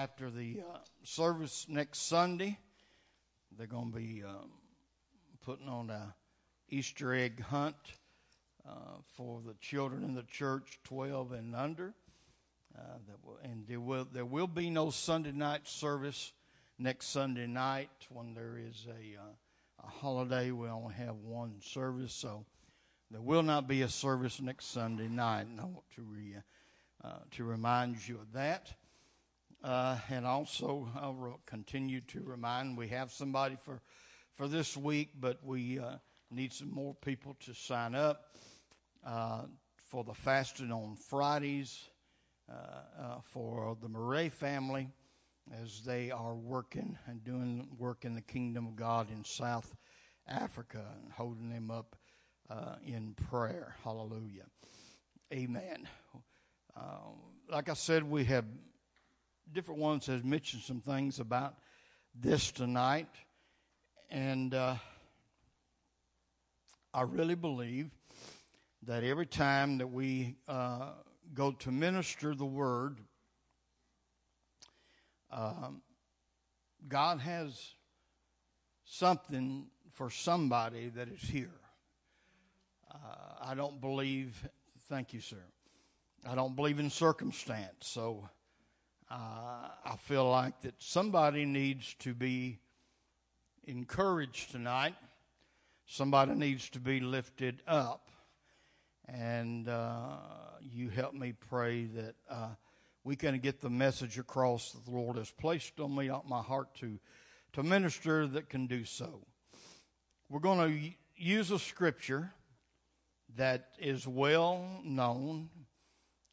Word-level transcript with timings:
after 0.00 0.30
the 0.30 0.62
uh, 0.66 0.78
service 1.02 1.66
next 1.68 2.08
Sunday, 2.08 2.56
they're 3.58 3.66
going 3.66 3.92
to 3.92 3.98
be 3.98 4.22
um, 4.24 4.50
putting 5.44 5.68
on 5.68 5.90
a 5.90 6.14
Easter 6.70 7.12
egg 7.12 7.42
hunt 7.42 7.76
uh, 8.66 8.72
for 9.14 9.42
the 9.46 9.52
children 9.60 10.02
in 10.02 10.14
the 10.14 10.22
church, 10.22 10.78
12 10.84 11.32
and 11.32 11.54
under. 11.54 11.92
Uh, 12.74 12.80
will, 13.22 13.38
and 13.42 13.66
there 13.68 13.80
will 13.80 14.06
there 14.10 14.24
will 14.24 14.46
be 14.46 14.70
no 14.70 14.88
Sunday 14.88 15.32
night 15.32 15.68
service 15.68 16.32
next 16.78 17.08
Sunday 17.08 17.46
night 17.46 17.90
when 18.08 18.32
there 18.32 18.56
is 18.56 18.86
a, 18.88 19.20
uh, 19.20 19.84
a 19.84 19.86
holiday. 19.86 20.50
We 20.50 20.68
only 20.68 20.94
have 20.94 21.16
one 21.16 21.56
service, 21.60 22.14
so 22.14 22.46
there 23.10 23.20
will 23.20 23.42
not 23.42 23.68
be 23.68 23.82
a 23.82 23.88
service 23.88 24.40
next 24.40 24.66
Sunday 24.72 25.08
night. 25.08 25.46
And 25.48 25.60
I 25.60 25.64
want 25.64 25.90
to 25.96 26.02
re, 26.02 26.36
uh, 27.04 27.18
to 27.32 27.44
remind 27.44 28.08
you 28.08 28.14
of 28.14 28.32
that. 28.32 28.72
Uh, 29.62 29.98
and 30.08 30.26
also, 30.26 30.88
I'll 30.96 31.40
continue 31.44 32.00
to 32.08 32.22
remind 32.22 32.78
we 32.78 32.88
have 32.88 33.12
somebody 33.12 33.56
for, 33.62 33.82
for 34.34 34.48
this 34.48 34.74
week, 34.74 35.10
but 35.20 35.38
we 35.44 35.78
uh, 35.78 35.96
need 36.30 36.52
some 36.52 36.70
more 36.70 36.94
people 36.94 37.36
to 37.40 37.52
sign 37.52 37.94
up 37.94 38.36
uh, 39.06 39.42
for 39.90 40.02
the 40.02 40.14
fasting 40.14 40.72
on 40.72 40.96
Fridays 40.96 41.90
uh, 42.48 42.54
uh, 42.98 43.20
for 43.22 43.76
the 43.82 43.88
Murray 43.88 44.30
family 44.30 44.88
as 45.62 45.82
they 45.82 46.10
are 46.10 46.34
working 46.34 46.96
and 47.06 47.22
doing 47.22 47.68
work 47.76 48.06
in 48.06 48.14
the 48.14 48.22
kingdom 48.22 48.66
of 48.66 48.76
God 48.76 49.10
in 49.10 49.24
South 49.24 49.74
Africa 50.26 50.84
and 51.02 51.12
holding 51.12 51.50
them 51.50 51.70
up 51.70 51.96
uh, 52.48 52.76
in 52.86 53.14
prayer. 53.28 53.74
Hallelujah. 53.84 54.46
Amen. 55.34 55.86
like 57.48 57.68
I 57.68 57.74
said, 57.74 58.08
we 58.08 58.24
have 58.24 58.46
different 59.52 59.80
ones 59.80 60.06
has 60.06 60.22
mentioned 60.22 60.62
some 60.62 60.80
things 60.80 61.18
about 61.18 61.54
this 62.14 62.50
tonight, 62.52 63.08
and 64.10 64.54
uh, 64.54 64.76
I 66.94 67.02
really 67.02 67.34
believe 67.34 67.90
that 68.82 69.04
every 69.04 69.26
time 69.26 69.78
that 69.78 69.86
we 69.86 70.36
uh, 70.48 70.90
go 71.34 71.52
to 71.52 71.70
minister 71.70 72.34
the 72.34 72.44
word, 72.44 72.98
um, 75.30 75.82
God 76.88 77.20
has 77.20 77.74
something 78.84 79.66
for 79.92 80.10
somebody 80.10 80.88
that 80.90 81.08
is 81.08 81.20
here. 81.20 81.50
Uh, 82.90 82.96
I 83.42 83.54
don't 83.54 83.80
believe, 83.80 84.48
thank 84.88 85.12
you, 85.12 85.20
sir. 85.20 85.42
I 86.26 86.34
don't 86.34 86.56
believe 86.56 86.78
in 86.80 86.90
circumstance. 86.90 87.86
So 87.86 88.28
uh, 89.10 89.68
I 89.84 89.96
feel 89.96 90.30
like 90.30 90.60
that 90.60 90.74
somebody 90.78 91.44
needs 91.44 91.94
to 92.00 92.14
be 92.14 92.60
encouraged 93.64 94.52
tonight. 94.52 94.94
Somebody 95.86 96.34
needs 96.34 96.70
to 96.70 96.78
be 96.78 97.00
lifted 97.00 97.60
up. 97.66 98.08
And 99.08 99.68
uh, 99.68 100.18
you 100.60 100.90
help 100.90 101.14
me 101.14 101.32
pray 101.32 101.86
that 101.86 102.14
uh, 102.30 102.50
we 103.02 103.16
can 103.16 103.36
get 103.40 103.60
the 103.60 103.70
message 103.70 104.16
across 104.16 104.70
that 104.72 104.84
the 104.84 104.92
Lord 104.92 105.16
has 105.16 105.32
placed 105.32 105.80
on 105.80 105.96
me, 105.96 106.08
on 106.08 106.22
my 106.28 106.40
heart 106.40 106.72
to, 106.76 107.00
to 107.54 107.64
minister 107.64 108.28
that 108.28 108.48
can 108.48 108.68
do 108.68 108.84
so. 108.84 109.26
We're 110.28 110.38
going 110.38 110.70
to 110.70 110.90
use 111.20 111.50
a 111.50 111.58
scripture 111.58 112.32
that 113.34 113.70
is 113.80 114.06
well 114.06 114.64
known. 114.84 115.50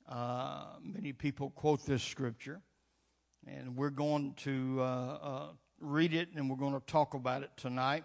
Uh, 0.08 0.66
many 0.84 1.12
people 1.12 1.50
quote 1.50 1.84
this 1.84 2.04
scripture 2.04 2.62
and 3.48 3.76
we're 3.76 3.90
going 3.90 4.34
to 4.38 4.78
uh, 4.80 4.84
uh, 4.84 5.48
read 5.80 6.14
it 6.14 6.30
and 6.36 6.50
we're 6.50 6.58
going 6.58 6.74
to 6.74 6.86
talk 6.86 7.14
about 7.14 7.44
it 7.44 7.52
tonight 7.58 8.04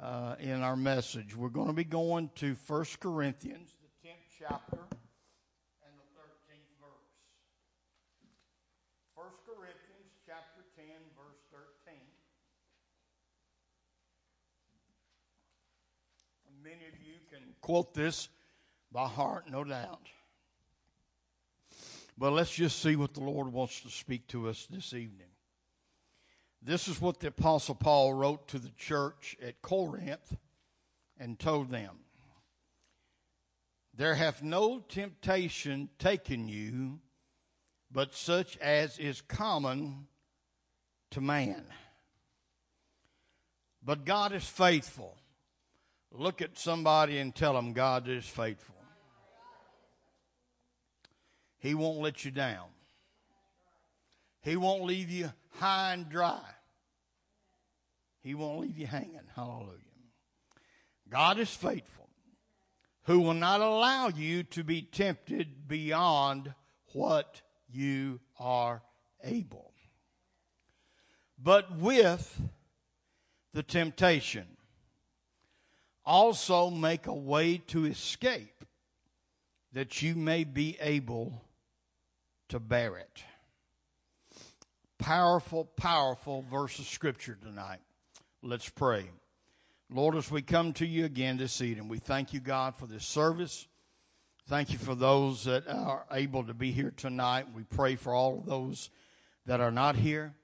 uh, 0.00 0.36
in 0.38 0.62
our 0.62 0.76
message. 0.76 1.36
We're 1.36 1.48
going 1.48 1.68
to 1.68 1.72
be 1.72 1.84
going 1.84 2.30
to 2.36 2.56
1 2.66 2.84
Corinthians, 3.00 3.70
the 3.82 4.08
10th 4.08 4.14
chapter, 4.38 4.78
and 4.78 5.94
the 5.98 6.08
13th 6.18 6.72
verse. 6.80 7.10
1 9.14 9.26
Corinthians 9.46 10.12
chapter 10.26 10.62
10, 10.76 10.86
verse 11.16 11.40
13. 11.50 11.94
Many 16.62 16.86
of 16.86 17.00
you 17.04 17.14
can 17.30 17.54
quote 17.60 17.92
this 17.94 18.28
by 18.92 19.08
heart, 19.08 19.50
no 19.50 19.64
doubt. 19.64 20.08
But 22.16 22.32
let's 22.32 22.52
just 22.52 22.80
see 22.80 22.96
what 22.96 23.14
the 23.14 23.20
Lord 23.24 23.52
wants 23.52 23.80
to 23.80 23.90
speak 23.90 24.28
to 24.28 24.48
us 24.48 24.66
this 24.70 24.92
evening. 24.92 25.28
This 26.62 26.86
is 26.86 27.00
what 27.00 27.20
the 27.20 27.28
Apostle 27.28 27.74
Paul 27.74 28.14
wrote 28.14 28.48
to 28.48 28.58
the 28.58 28.70
church 28.70 29.36
at 29.42 29.62
Corinth 29.62 30.36
and 31.18 31.38
told 31.38 31.70
them 31.70 31.96
There 33.94 34.14
hath 34.14 34.42
no 34.42 34.78
temptation 34.78 35.88
taken 35.98 36.48
you, 36.48 37.00
but 37.90 38.14
such 38.14 38.56
as 38.58 38.98
is 38.98 39.20
common 39.22 40.06
to 41.10 41.20
man. 41.20 41.64
But 43.82 44.04
God 44.04 44.32
is 44.32 44.44
faithful. 44.44 45.16
Look 46.12 46.42
at 46.42 46.58
somebody 46.58 47.18
and 47.18 47.34
tell 47.34 47.54
them 47.54 47.72
God 47.72 48.08
is 48.08 48.26
faithful. 48.26 48.81
He 51.62 51.74
won't 51.74 52.00
let 52.00 52.24
you 52.24 52.32
down. 52.32 52.66
He 54.40 54.56
won't 54.56 54.82
leave 54.82 55.10
you 55.10 55.32
high 55.60 55.92
and 55.92 56.08
dry. 56.08 56.42
He 58.20 58.34
won't 58.34 58.58
leave 58.58 58.76
you 58.76 58.88
hanging. 58.88 59.20
Hallelujah. 59.36 59.78
God 61.08 61.38
is 61.38 61.54
faithful, 61.54 62.08
who 63.04 63.20
will 63.20 63.34
not 63.34 63.60
allow 63.60 64.08
you 64.08 64.42
to 64.42 64.64
be 64.64 64.82
tempted 64.82 65.68
beyond 65.68 66.52
what 66.94 67.42
you 67.70 68.18
are 68.40 68.82
able. 69.22 69.72
But 71.38 71.78
with 71.78 72.40
the 73.52 73.62
temptation, 73.62 74.48
also 76.04 76.70
make 76.70 77.06
a 77.06 77.14
way 77.14 77.58
to 77.68 77.84
escape 77.84 78.64
that 79.72 80.02
you 80.02 80.16
may 80.16 80.42
be 80.42 80.76
able 80.80 81.44
to 82.52 82.60
bear 82.60 82.98
it. 82.98 83.24
Powerful, 84.98 85.64
powerful 85.64 86.44
verse 86.50 86.78
of 86.78 86.84
Scripture 86.84 87.38
tonight. 87.42 87.78
Let's 88.42 88.68
pray. 88.68 89.06
Lord, 89.90 90.16
as 90.16 90.30
we 90.30 90.42
come 90.42 90.74
to 90.74 90.86
you 90.86 91.06
again 91.06 91.38
this 91.38 91.62
evening, 91.62 91.88
we 91.88 91.98
thank 91.98 92.34
you, 92.34 92.40
God, 92.40 92.76
for 92.76 92.86
this 92.86 93.06
service. 93.06 93.66
Thank 94.48 94.70
you 94.70 94.76
for 94.76 94.94
those 94.94 95.44
that 95.44 95.66
are 95.66 96.04
able 96.12 96.44
to 96.44 96.52
be 96.52 96.72
here 96.72 96.92
tonight. 96.94 97.46
We 97.54 97.62
pray 97.62 97.96
for 97.96 98.12
all 98.12 98.40
of 98.40 98.44
those 98.44 98.90
that 99.46 99.62
are 99.62 99.72
not 99.72 99.96
here. 99.96 100.34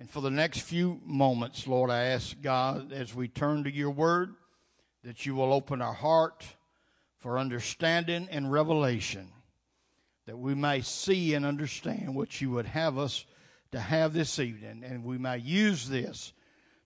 And 0.00 0.10
for 0.10 0.22
the 0.22 0.32
next 0.32 0.62
few 0.62 1.00
moments, 1.04 1.68
Lord, 1.68 1.88
I 1.88 2.06
ask 2.06 2.34
God, 2.42 2.92
as 2.92 3.14
we 3.14 3.28
turn 3.28 3.62
to 3.62 3.72
your 3.72 3.92
word, 3.92 4.34
that 5.04 5.24
you 5.24 5.36
will 5.36 5.52
open 5.52 5.80
our 5.80 5.94
heart 5.94 6.44
for 7.16 7.38
understanding 7.38 8.26
and 8.28 8.50
revelation 8.50 9.28
that 10.26 10.38
we 10.38 10.54
may 10.54 10.80
see 10.80 11.34
and 11.34 11.44
understand 11.44 12.14
what 12.14 12.40
you 12.40 12.50
would 12.50 12.66
have 12.66 12.98
us 12.98 13.26
to 13.72 13.80
have 13.80 14.12
this 14.12 14.38
evening, 14.38 14.82
and 14.84 15.04
we 15.04 15.18
may 15.18 15.38
use 15.38 15.88
this 15.88 16.32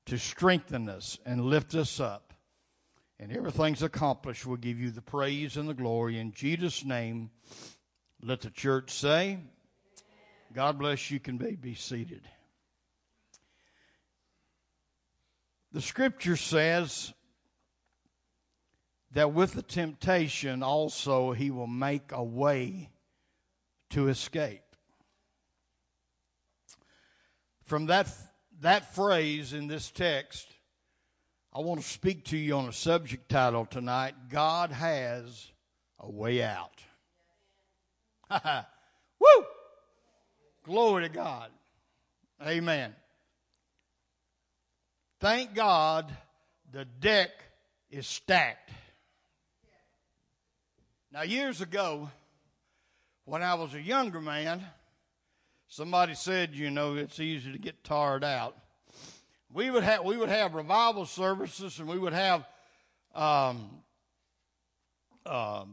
to 0.07 0.19
strengthen 0.19 0.89
us 0.89 1.19
and 1.27 1.45
lift 1.45 1.75
us 1.75 2.01
up. 2.01 2.33
And 3.21 3.33
everything's 3.33 3.83
accomplished. 3.83 4.47
We'll 4.47 4.57
give 4.57 4.81
you 4.81 4.91
the 4.91 5.03
praise 5.03 5.57
and 5.57 5.69
the 5.69 5.75
glory. 5.75 6.19
In 6.19 6.33
Jesus' 6.33 6.85
name, 6.85 7.31
let 8.23 8.41
the 8.41 8.51
church 8.51 8.91
say, 8.91 9.39
God 10.55 10.79
bless 10.79 11.11
you. 11.11 11.21
Can 11.21 11.37
be, 11.37 11.57
be 11.57 11.75
seated. 11.75 12.23
The 15.73 15.83
scripture 15.83 16.37
says 16.37 17.13
that 19.13 19.35
with 19.35 19.53
the 19.53 19.63
temptation 19.63 20.63
also 20.63 21.33
he 21.33 21.51
will 21.51 21.67
make 21.67 22.13
a 22.13 22.25
way 22.25 22.89
to 23.91 24.09
escape. 24.09 24.63
From 27.65 27.87
that, 27.87 28.09
that 28.61 28.95
phrase 28.95 29.53
in 29.53 29.67
this 29.67 29.91
text, 29.91 30.49
I 31.53 31.61
want 31.61 31.81
to 31.81 31.87
speak 31.87 32.25
to 32.27 32.37
you 32.37 32.57
on 32.57 32.69
a 32.69 32.73
subject 32.73 33.29
title 33.29 33.67
tonight 33.67 34.15
God 34.31 34.71
has 34.71 35.51
a 35.99 36.11
way 36.11 36.43
out. 36.43 36.83
Woo! 39.21 39.45
Glory 40.65 41.05
to 41.05 41.09
God. 41.09 41.51
Amen. 42.47 42.95
Thank 45.21 45.55
God 45.55 46.15
the 46.71 46.85
deck 46.85 47.31
is 47.91 48.07
stacked. 48.07 48.71
Now, 51.11 51.23
years 51.23 51.61
ago, 51.61 52.11
when 53.29 53.43
I 53.43 53.55
was 53.55 53.75
a 53.75 53.81
younger 53.81 54.21
man, 54.21 54.65
Somebody 55.71 56.15
said, 56.15 56.55
you 56.55 56.71
know, 56.71 56.97
it's 56.97 57.21
easy 57.21 57.53
to 57.53 57.59
get 57.59 57.85
tired 57.85 58.25
out. 58.25 58.57
We 59.53 59.71
would 59.71 59.83
have 59.83 60.03
we 60.03 60.17
would 60.17 60.31
have 60.31 60.55
revival 60.55 61.05
services, 61.05 61.79
and 61.79 61.87
we 61.87 61.99
would 61.99 62.15
have 62.15 62.47
um, 63.15 63.83
uh, 65.27 65.67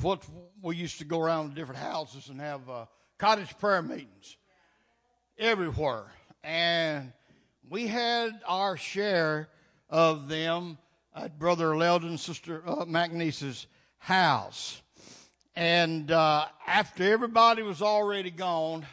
what 0.00 0.24
we 0.62 0.76
used 0.76 0.98
to 0.98 1.04
go 1.04 1.20
around 1.20 1.48
to 1.48 1.54
different 1.56 1.80
houses 1.80 2.28
and 2.28 2.40
have 2.40 2.70
uh, 2.70 2.86
cottage 3.18 3.58
prayer 3.58 3.82
meetings 3.82 4.36
everywhere, 5.36 6.04
and 6.44 7.12
we 7.68 7.88
had 7.88 8.40
our 8.46 8.76
share 8.76 9.48
of 9.88 10.28
them 10.28 10.78
at 11.14 11.40
Brother 11.40 11.70
Leldon, 11.70 12.20
Sister 12.20 12.62
uh, 12.64 12.84
McNeese's 12.84 13.66
house. 13.98 14.79
And 15.60 16.10
uh, 16.10 16.46
after 16.66 17.12
everybody 17.12 17.62
was 17.62 17.82
already 17.82 18.30
gone, 18.30 18.86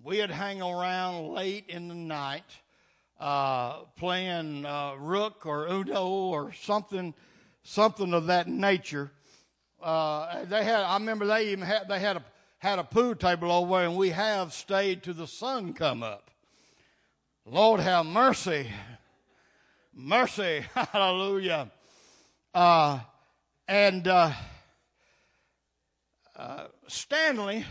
we'd 0.00 0.30
hang 0.30 0.62
around 0.62 1.30
late 1.30 1.64
in 1.66 1.88
the 1.88 1.96
night 1.96 2.44
uh, 3.18 3.78
playing 3.96 4.64
uh, 4.64 4.94
rook 5.00 5.44
or 5.44 5.66
uno 5.66 6.06
or 6.06 6.52
something, 6.52 7.14
something 7.64 8.14
of 8.14 8.26
that 8.26 8.46
nature. 8.46 9.10
Uh, 9.82 10.44
they 10.44 10.62
had, 10.62 10.84
I 10.84 10.94
remember 10.94 11.26
they 11.26 11.48
even 11.48 11.64
had, 11.64 11.88
they 11.88 11.98
had 11.98 12.18
a 12.18 12.24
had 12.58 12.78
a 12.78 12.84
pool 12.84 13.16
table 13.16 13.50
over 13.50 13.82
and 13.82 13.96
we 13.96 14.10
have 14.10 14.52
stayed 14.52 15.02
till 15.02 15.14
the 15.14 15.26
sun 15.26 15.72
come 15.72 16.04
up. 16.04 16.30
Lord 17.44 17.80
have 17.80 18.06
mercy, 18.06 18.68
mercy, 19.92 20.64
hallelujah. 20.92 21.72
Uh, 22.54 23.00
and 23.66 24.06
uh, 26.36 26.66
Stanley, 26.88 27.64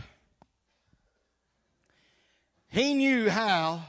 he 2.69 2.93
knew 2.93 3.29
how 3.29 3.81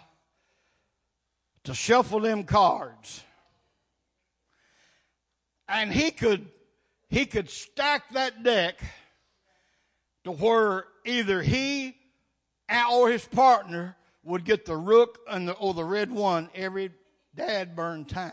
to 1.64 1.74
shuffle 1.74 2.20
them 2.20 2.44
cards. 2.44 3.22
And 5.68 5.92
he 5.92 6.10
could 6.10 6.48
he 7.08 7.26
could 7.26 7.48
stack 7.48 8.10
that 8.10 8.42
deck 8.42 8.80
to 10.24 10.32
where 10.32 10.84
either 11.04 11.42
he 11.42 11.96
or 12.90 13.10
his 13.10 13.24
partner 13.24 13.96
would 14.24 14.44
get 14.44 14.64
the 14.64 14.76
rook 14.76 15.20
and 15.28 15.48
the, 15.48 15.52
or 15.52 15.74
the 15.74 15.84
red 15.84 16.10
one 16.10 16.48
every 16.54 16.90
dad 17.34 17.76
burn 17.76 18.04
time. 18.04 18.32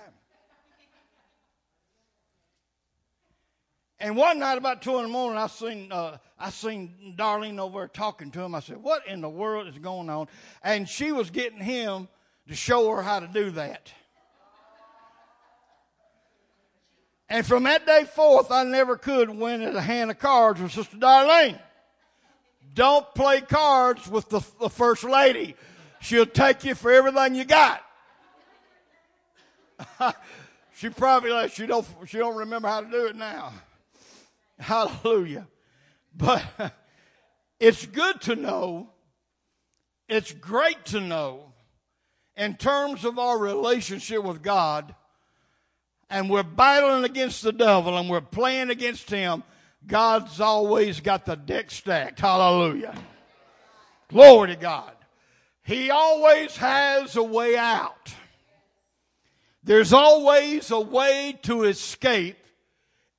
And 3.99 4.17
one 4.17 4.39
night, 4.39 4.57
about 4.57 4.81
two 4.81 4.97
in 4.97 5.03
the 5.03 5.09
morning, 5.09 5.37
I 5.37 5.45
seen 5.45 5.91
uh, 5.91 6.17
I 6.41 6.49
seen 6.49 7.15
Darlene 7.17 7.59
over 7.59 7.79
there 7.79 7.87
talking 7.87 8.31
to 8.31 8.41
him. 8.41 8.55
I 8.55 8.61
said, 8.61 8.77
"What 8.77 9.05
in 9.07 9.21
the 9.21 9.29
world 9.29 9.67
is 9.67 9.77
going 9.77 10.09
on?" 10.09 10.27
And 10.63 10.89
she 10.89 11.11
was 11.11 11.29
getting 11.29 11.59
him 11.59 12.07
to 12.47 12.55
show 12.55 12.89
her 12.89 13.01
how 13.01 13.19
to 13.19 13.27
do 13.27 13.51
that. 13.51 13.91
And 17.29 17.45
from 17.45 17.63
that 17.63 17.85
day 17.85 18.03
forth, 18.03 18.51
I 18.51 18.63
never 18.63 18.97
could 18.97 19.29
win 19.29 19.61
at 19.61 19.75
a 19.75 19.81
hand 19.81 20.11
of 20.11 20.19
cards 20.19 20.59
with 20.59 20.73
Sister 20.73 20.97
Darlene. 20.97 21.59
Don't 22.73 23.13
play 23.15 23.39
cards 23.39 24.07
with 24.07 24.27
the, 24.29 24.41
the 24.59 24.69
first 24.69 25.03
lady. 25.03 25.55
She'll 26.01 26.25
take 26.25 26.65
you 26.65 26.75
for 26.75 26.91
everything 26.91 27.35
you 27.35 27.45
got. 27.45 27.83
she 30.75 30.89
probably 30.89 31.47
she 31.49 31.65
don't 31.67 31.87
she 32.05 32.17
don't 32.17 32.35
remember 32.35 32.67
how 32.67 32.81
to 32.81 32.89
do 32.89 33.05
it 33.05 33.15
now. 33.15 33.53
Hallelujah. 34.59 35.47
But 36.15 36.43
it's 37.59 37.85
good 37.85 38.21
to 38.21 38.35
know, 38.35 38.89
it's 40.07 40.31
great 40.31 40.85
to 40.87 40.99
know 40.99 41.51
in 42.35 42.55
terms 42.55 43.05
of 43.05 43.19
our 43.19 43.37
relationship 43.37 44.23
with 44.23 44.41
God, 44.41 44.95
and 46.09 46.29
we're 46.29 46.43
battling 46.43 47.03
against 47.03 47.41
the 47.41 47.53
devil 47.53 47.97
and 47.97 48.09
we're 48.09 48.19
playing 48.19 48.69
against 48.69 49.09
him, 49.09 49.43
God's 49.85 50.39
always 50.39 50.99
got 50.99 51.25
the 51.25 51.35
deck 51.35 51.71
stacked. 51.71 52.19
Hallelujah. 52.19 52.95
Glory 54.09 54.49
to 54.49 54.55
God. 54.55 54.93
He 55.63 55.89
always 55.89 56.57
has 56.57 57.15
a 57.15 57.23
way 57.23 57.55
out. 57.55 58.13
There's 59.63 59.93
always 59.93 60.71
a 60.71 60.79
way 60.79 61.37
to 61.43 61.63
escape 61.63 62.37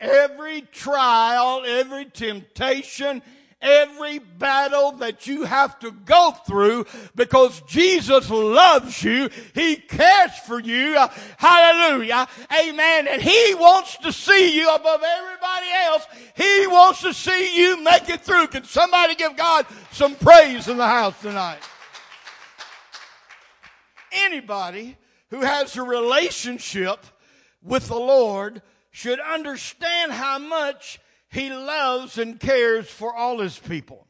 every 0.03 0.63
trial, 0.63 1.63
every 1.65 2.05
temptation, 2.07 3.23
every 3.63 4.19
battle 4.19 4.93
that 4.93 5.29
you 5.29 5.45
have 5.45 5.79
to 5.79 5.93
go 5.93 6.33
through 6.47 6.85
because 7.15 7.61
Jesus 7.63 8.29
loves 8.29 9.03
you. 9.05 9.31
He 9.55 9.77
cares 9.77 10.37
for 10.47 10.59
you. 10.59 10.99
Hallelujah. 11.37 12.27
Amen. 12.61 13.07
And 13.07 13.23
He 13.23 13.55
wants 13.55 13.97
to 13.99 14.13
see 14.13 14.59
you 14.59 14.75
above 14.75 15.01
everybody 15.03 15.67
else. 15.87 16.07
He 16.35 16.67
wants 16.67 17.03
to 17.03 17.15
see 17.15 17.57
you 17.57 17.83
make 17.83 18.09
it 18.09 18.23
through. 18.23 18.49
Can 18.49 18.65
somebody 18.65 19.15
give 19.15 19.37
God 19.37 19.67
some 19.93 20.17
praise 20.17 20.67
in 20.67 20.77
the 20.77 20.89
house 20.89 21.19
tonight? 21.23 21.61
Anybody 24.11 24.97
who 25.31 25.41
has 25.41 25.77
a 25.77 25.83
relationship 25.83 27.07
with 27.63 27.89
the 27.89 27.97
Lord 27.97 28.61
should 28.93 29.19
understand 29.19 30.13
how 30.13 30.39
much 30.39 31.01
he 31.29 31.51
loves 31.51 32.19
and 32.19 32.39
cares 32.39 32.89
for 32.89 33.13
all 33.13 33.41
his 33.41 33.59
people. 33.59 34.07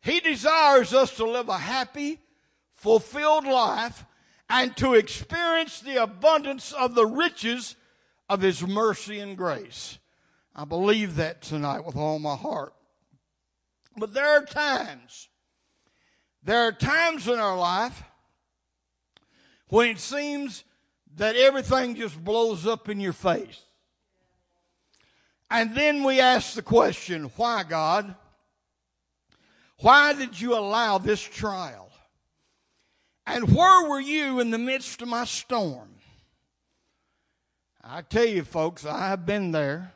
He 0.00 0.18
desires 0.18 0.92
us 0.92 1.14
to 1.16 1.24
live 1.24 1.48
a 1.48 1.58
happy, 1.58 2.18
fulfilled 2.74 3.44
life 3.44 4.04
and 4.48 4.76
to 4.78 4.94
experience 4.94 5.80
the 5.80 6.02
abundance 6.02 6.72
of 6.72 6.94
the 6.94 7.06
riches 7.06 7.76
of 8.28 8.40
his 8.40 8.66
mercy 8.66 9.20
and 9.20 9.36
grace. 9.36 9.98
I 10.56 10.64
believe 10.64 11.16
that 11.16 11.42
tonight 11.42 11.84
with 11.84 11.96
all 11.96 12.18
my 12.18 12.34
heart. 12.34 12.74
But 13.96 14.14
there 14.14 14.38
are 14.38 14.44
times, 14.44 15.28
there 16.42 16.66
are 16.66 16.72
times 16.72 17.28
in 17.28 17.38
our 17.38 17.56
life 17.56 18.02
when 19.68 19.90
it 19.90 19.98
seems 19.98 20.64
that 21.16 21.36
everything 21.36 21.94
just 21.94 22.22
blows 22.22 22.66
up 22.66 22.88
in 22.88 23.00
your 23.00 23.12
face. 23.12 23.60
And 25.52 25.74
then 25.74 26.02
we 26.02 26.18
ask 26.18 26.54
the 26.54 26.62
question, 26.62 27.30
why, 27.36 27.62
God? 27.62 28.14
Why 29.80 30.14
did 30.14 30.40
you 30.40 30.54
allow 30.54 30.96
this 30.96 31.20
trial? 31.20 31.92
And 33.26 33.54
where 33.54 33.86
were 33.86 34.00
you 34.00 34.40
in 34.40 34.50
the 34.50 34.56
midst 34.56 35.02
of 35.02 35.08
my 35.08 35.26
storm? 35.26 35.90
I 37.84 38.00
tell 38.00 38.24
you, 38.24 38.44
folks, 38.44 38.86
I 38.86 39.08
have 39.08 39.26
been 39.26 39.52
there. 39.52 39.92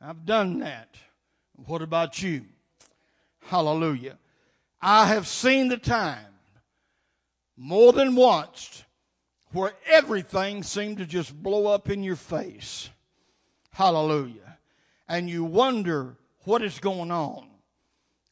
I've 0.00 0.24
done 0.24 0.60
that. 0.60 0.96
What 1.66 1.82
about 1.82 2.22
you? 2.22 2.46
Hallelujah. 3.40 4.16
I 4.80 5.08
have 5.08 5.26
seen 5.26 5.68
the 5.68 5.76
time 5.76 6.32
more 7.58 7.92
than 7.92 8.16
once 8.16 8.84
where 9.52 9.74
everything 9.86 10.62
seemed 10.62 10.96
to 10.96 11.04
just 11.04 11.42
blow 11.42 11.66
up 11.66 11.90
in 11.90 12.02
your 12.02 12.16
face. 12.16 12.88
Hallelujah 13.70 14.53
and 15.08 15.28
you 15.28 15.44
wonder 15.44 16.16
what 16.44 16.62
is 16.62 16.78
going 16.78 17.10
on. 17.10 17.46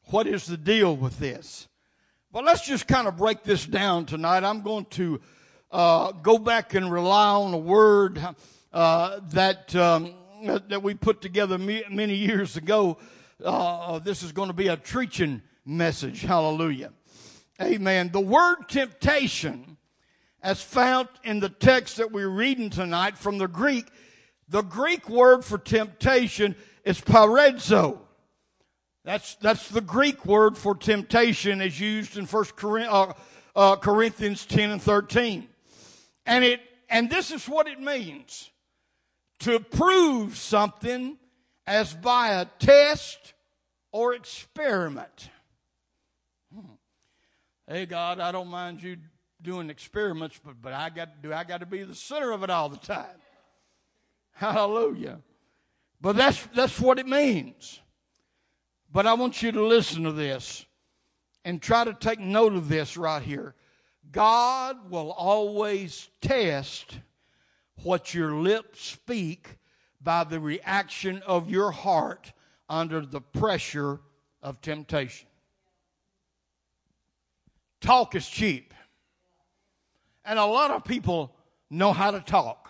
What 0.05 0.27
is 0.27 0.45
the 0.45 0.57
deal 0.57 0.95
with 0.95 1.19
this? 1.19 1.67
But 2.31 2.43
let's 2.43 2.65
just 2.65 2.87
kind 2.87 3.07
of 3.07 3.17
break 3.17 3.43
this 3.43 3.65
down 3.65 4.05
tonight. 4.05 4.43
I'm 4.43 4.61
going 4.61 4.85
to 4.91 5.21
uh, 5.71 6.11
go 6.11 6.37
back 6.37 6.73
and 6.73 6.91
rely 6.91 7.35
on 7.35 7.53
a 7.53 7.57
word 7.57 8.19
uh, 8.71 9.19
that 9.31 9.75
um, 9.75 10.15
that 10.67 10.83
we 10.83 10.93
put 10.93 11.21
together 11.21 11.57
many 11.57 12.15
years 12.15 12.57
ago. 12.57 12.97
Uh, 13.43 13.99
this 13.99 14.23
is 14.23 14.31
going 14.31 14.49
to 14.49 14.53
be 14.53 14.67
a 14.67 14.77
preaching 14.77 15.41
message. 15.65 16.21
Hallelujah. 16.21 16.91
Amen. 17.61 18.09
The 18.11 18.19
word 18.19 18.67
temptation, 18.67 19.77
as 20.41 20.61
found 20.61 21.07
in 21.23 21.39
the 21.39 21.49
text 21.49 21.97
that 21.97 22.11
we're 22.11 22.29
reading 22.29 22.69
tonight 22.69 23.17
from 23.17 23.37
the 23.37 23.47
Greek, 23.47 23.85
the 24.53 24.61
Greek 24.61 25.09
word 25.09 25.43
for 25.43 25.57
temptation 25.57 26.55
is 26.85 27.01
peirazo. 27.01 27.97
That's, 29.03 29.33
that's 29.37 29.67
the 29.69 29.81
Greek 29.81 30.27
word 30.27 30.59
for 30.59 30.75
temptation 30.75 31.59
as 31.59 31.79
used 31.79 32.17
in 32.17 32.27
1 32.27 32.45
uh, 32.83 33.13
uh, 33.55 33.75
Corinthians 33.77 34.45
10 34.45 34.69
and 34.69 34.79
13. 34.79 35.49
And 36.27 36.43
it, 36.43 36.61
and 36.87 37.09
this 37.09 37.31
is 37.31 37.49
what 37.49 37.67
it 37.67 37.79
means. 37.79 38.51
To 39.39 39.59
prove 39.59 40.37
something 40.37 41.17
as 41.65 41.95
by 41.95 42.33
a 42.33 42.45
test 42.59 43.33
or 43.91 44.13
experiment. 44.13 45.31
Hmm. 46.53 46.73
Hey 47.67 47.87
God, 47.87 48.19
I 48.19 48.31
don't 48.31 48.49
mind 48.49 48.83
you 48.83 48.97
doing 49.41 49.71
experiments, 49.71 50.39
but, 50.45 50.61
but 50.61 50.73
I 50.73 50.91
got 50.91 51.23
do 51.23 51.33
I 51.33 51.43
got 51.43 51.61
to 51.61 51.65
be 51.65 51.81
the 51.81 51.95
center 51.95 52.31
of 52.31 52.43
it 52.43 52.51
all 52.51 52.69
the 52.69 52.77
time. 52.77 53.17
Hallelujah. 54.33 55.19
But 56.01 56.15
that's, 56.17 56.45
that's 56.55 56.79
what 56.79 56.99
it 56.99 57.07
means. 57.07 57.79
But 58.91 59.07
I 59.07 59.13
want 59.13 59.41
you 59.41 59.51
to 59.53 59.63
listen 59.65 60.03
to 60.03 60.11
this. 60.11 60.65
and 61.45 61.61
try 61.61 61.83
to 61.83 61.93
take 61.93 62.19
note 62.19 62.53
of 62.53 62.69
this 62.69 62.97
right 62.97 63.21
here. 63.21 63.55
God 64.11 64.89
will 64.89 65.11
always 65.11 66.09
test 66.21 66.99
what 67.83 68.13
your 68.13 68.35
lips 68.35 68.81
speak 68.81 69.57
by 70.01 70.23
the 70.23 70.39
reaction 70.39 71.21
of 71.25 71.49
your 71.49 71.71
heart 71.71 72.33
under 72.69 73.01
the 73.01 73.21
pressure 73.21 73.99
of 74.41 74.61
temptation. 74.61 75.27
Talk 77.81 78.15
is 78.15 78.27
cheap. 78.27 78.73
And 80.25 80.39
a 80.39 80.45
lot 80.45 80.71
of 80.71 80.85
people 80.85 81.35
know 81.69 81.91
how 81.91 82.11
to 82.11 82.21
talk. 82.21 82.62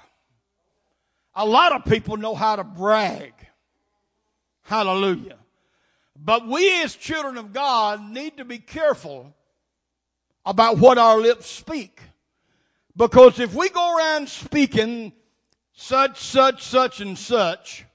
A 1.35 1.45
lot 1.45 1.71
of 1.71 1.85
people 1.85 2.17
know 2.17 2.35
how 2.35 2.55
to 2.55 2.63
brag. 2.63 3.33
Hallelujah. 4.63 5.37
But 6.15 6.47
we 6.47 6.81
as 6.83 6.95
children 6.95 7.37
of 7.37 7.53
God 7.53 8.09
need 8.09 8.37
to 8.37 8.45
be 8.45 8.59
careful 8.59 9.33
about 10.45 10.77
what 10.77 10.97
our 10.97 11.19
lips 11.19 11.49
speak. 11.49 11.99
Because 12.95 13.39
if 13.39 13.53
we 13.53 13.69
go 13.69 13.97
around 13.97 14.29
speaking 14.29 15.13
such, 15.73 16.19
such, 16.19 16.63
such, 16.63 17.01
and 17.01 17.17
such, 17.17 17.85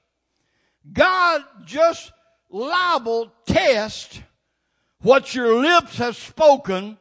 God 0.92 1.45
just 1.64 2.12
liable 2.50 3.33
test 3.47 4.23
what 5.00 5.35
your 5.35 5.54
lips 5.54 5.99
have 5.99 6.16
spoken 6.16 6.99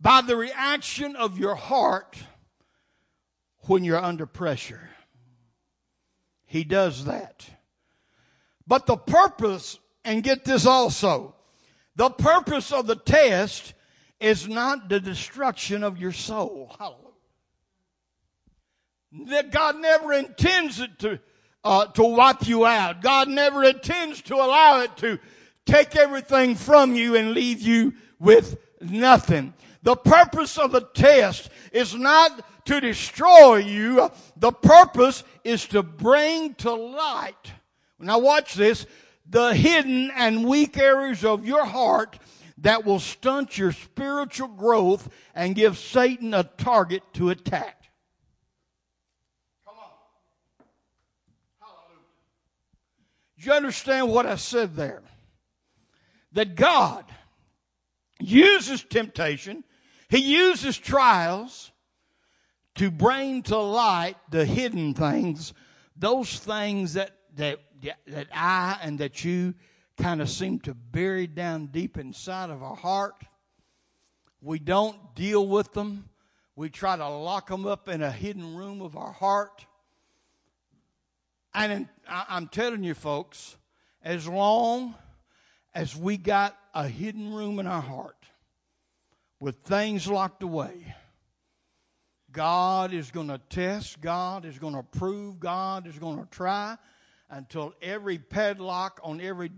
by 0.00 0.20
the 0.20 0.36
reaction 0.36 1.16
of 1.16 1.38
your 1.38 1.54
heart 1.54 2.18
when 3.68 3.84
you're 3.84 4.02
under 4.02 4.26
pressure. 4.26 4.88
He 6.46 6.64
does 6.64 7.04
that. 7.04 7.46
But 8.66 8.86
the 8.86 8.96
purpose, 8.96 9.78
and 10.04 10.22
get 10.22 10.44
this 10.44 10.66
also, 10.66 11.34
the 11.96 12.10
purpose 12.10 12.72
of 12.72 12.86
the 12.86 12.96
test 12.96 13.74
is 14.20 14.48
not 14.48 14.88
the 14.88 15.00
destruction 15.00 15.82
of 15.82 15.98
your 15.98 16.12
soul. 16.12 16.74
Hallelujah. 16.78 17.04
God 19.50 19.76
never 19.78 20.12
intends 20.12 20.80
it 20.80 20.98
to, 21.00 21.20
uh, 21.64 21.86
to 21.86 22.04
wipe 22.04 22.46
you 22.46 22.66
out. 22.66 23.00
God 23.00 23.28
never 23.28 23.64
intends 23.64 24.22
to 24.22 24.34
allow 24.34 24.80
it 24.80 24.96
to 24.98 25.18
take 25.66 25.96
everything 25.96 26.54
from 26.54 26.94
you 26.94 27.16
and 27.16 27.32
leave 27.32 27.60
you 27.60 27.94
with 28.18 28.56
nothing. 28.80 29.54
The 29.82 29.96
purpose 29.96 30.58
of 30.58 30.72
the 30.72 30.80
test 30.80 31.50
is 31.72 31.94
not 31.94 32.44
to 32.68 32.80
destroy 32.80 33.56
you. 33.56 34.10
The 34.36 34.52
purpose 34.52 35.24
is 35.44 35.66
to 35.68 35.82
bring 35.82 36.54
to 36.56 36.72
light 36.72 37.52
now 37.98 38.18
watch 38.18 38.54
this. 38.54 38.86
The 39.26 39.54
hidden 39.54 40.10
and 40.14 40.46
weak 40.46 40.78
areas 40.78 41.24
of 41.24 41.44
your 41.44 41.64
heart 41.64 42.18
that 42.58 42.84
will 42.84 42.98
stunt 42.98 43.58
your 43.58 43.72
spiritual 43.72 44.48
growth 44.48 45.08
and 45.34 45.54
give 45.54 45.76
Satan 45.76 46.32
a 46.32 46.44
target 46.44 47.02
to 47.14 47.30
attack. 47.30 47.90
Come 49.66 49.74
on. 49.76 50.66
Hallelujah. 51.60 52.04
Do 53.38 53.46
you 53.46 53.52
understand 53.52 54.08
what 54.08 54.26
I 54.26 54.36
said 54.36 54.74
there? 54.76 55.02
That 56.32 56.54
God 56.54 57.04
uses 58.18 58.82
temptation, 58.82 59.62
He 60.08 60.18
uses 60.18 60.78
trials 60.78 61.70
to 62.78 62.90
bring 62.90 63.42
to 63.42 63.58
light 63.58 64.16
the 64.30 64.44
hidden 64.44 64.94
things, 64.94 65.52
those 65.96 66.38
things 66.38 66.94
that, 66.94 67.12
that 67.36 67.60
that 68.06 68.26
I 68.32 68.78
and 68.82 68.98
that 68.98 69.24
you 69.24 69.54
kind 69.96 70.20
of 70.20 70.28
seem 70.28 70.60
to 70.60 70.74
bury 70.74 71.26
down 71.26 71.66
deep 71.66 71.98
inside 71.98 72.50
of 72.50 72.62
our 72.62 72.76
heart. 72.76 73.14
We 74.40 74.58
don't 74.58 75.14
deal 75.14 75.46
with 75.46 75.72
them. 75.72 76.08
We 76.56 76.70
try 76.70 76.96
to 76.96 77.08
lock 77.08 77.48
them 77.48 77.66
up 77.66 77.88
in 77.88 78.02
a 78.02 78.10
hidden 78.10 78.54
room 78.56 78.80
of 78.80 78.96
our 78.96 79.12
heart. 79.12 79.66
And 81.54 81.88
I'm 82.08 82.48
telling 82.48 82.84
you, 82.84 82.94
folks, 82.94 83.56
as 84.02 84.28
long 84.28 84.94
as 85.74 85.96
we 85.96 86.16
got 86.16 86.56
a 86.74 86.86
hidden 86.86 87.32
room 87.32 87.58
in 87.58 87.66
our 87.66 87.82
heart 87.82 88.16
with 89.40 89.56
things 89.62 90.06
locked 90.06 90.42
away, 90.42 90.94
God 92.32 92.92
is 92.92 93.10
going 93.10 93.28
to 93.28 93.40
test, 93.50 94.00
God 94.00 94.44
is 94.44 94.58
going 94.58 94.74
to 94.74 94.82
prove, 94.82 95.40
God 95.40 95.86
is 95.86 95.98
going 95.98 96.18
to 96.18 96.26
try 96.30 96.76
until 97.30 97.74
every 97.82 98.16
padlock 98.16 99.00
on 99.02 99.20
every 99.20 99.50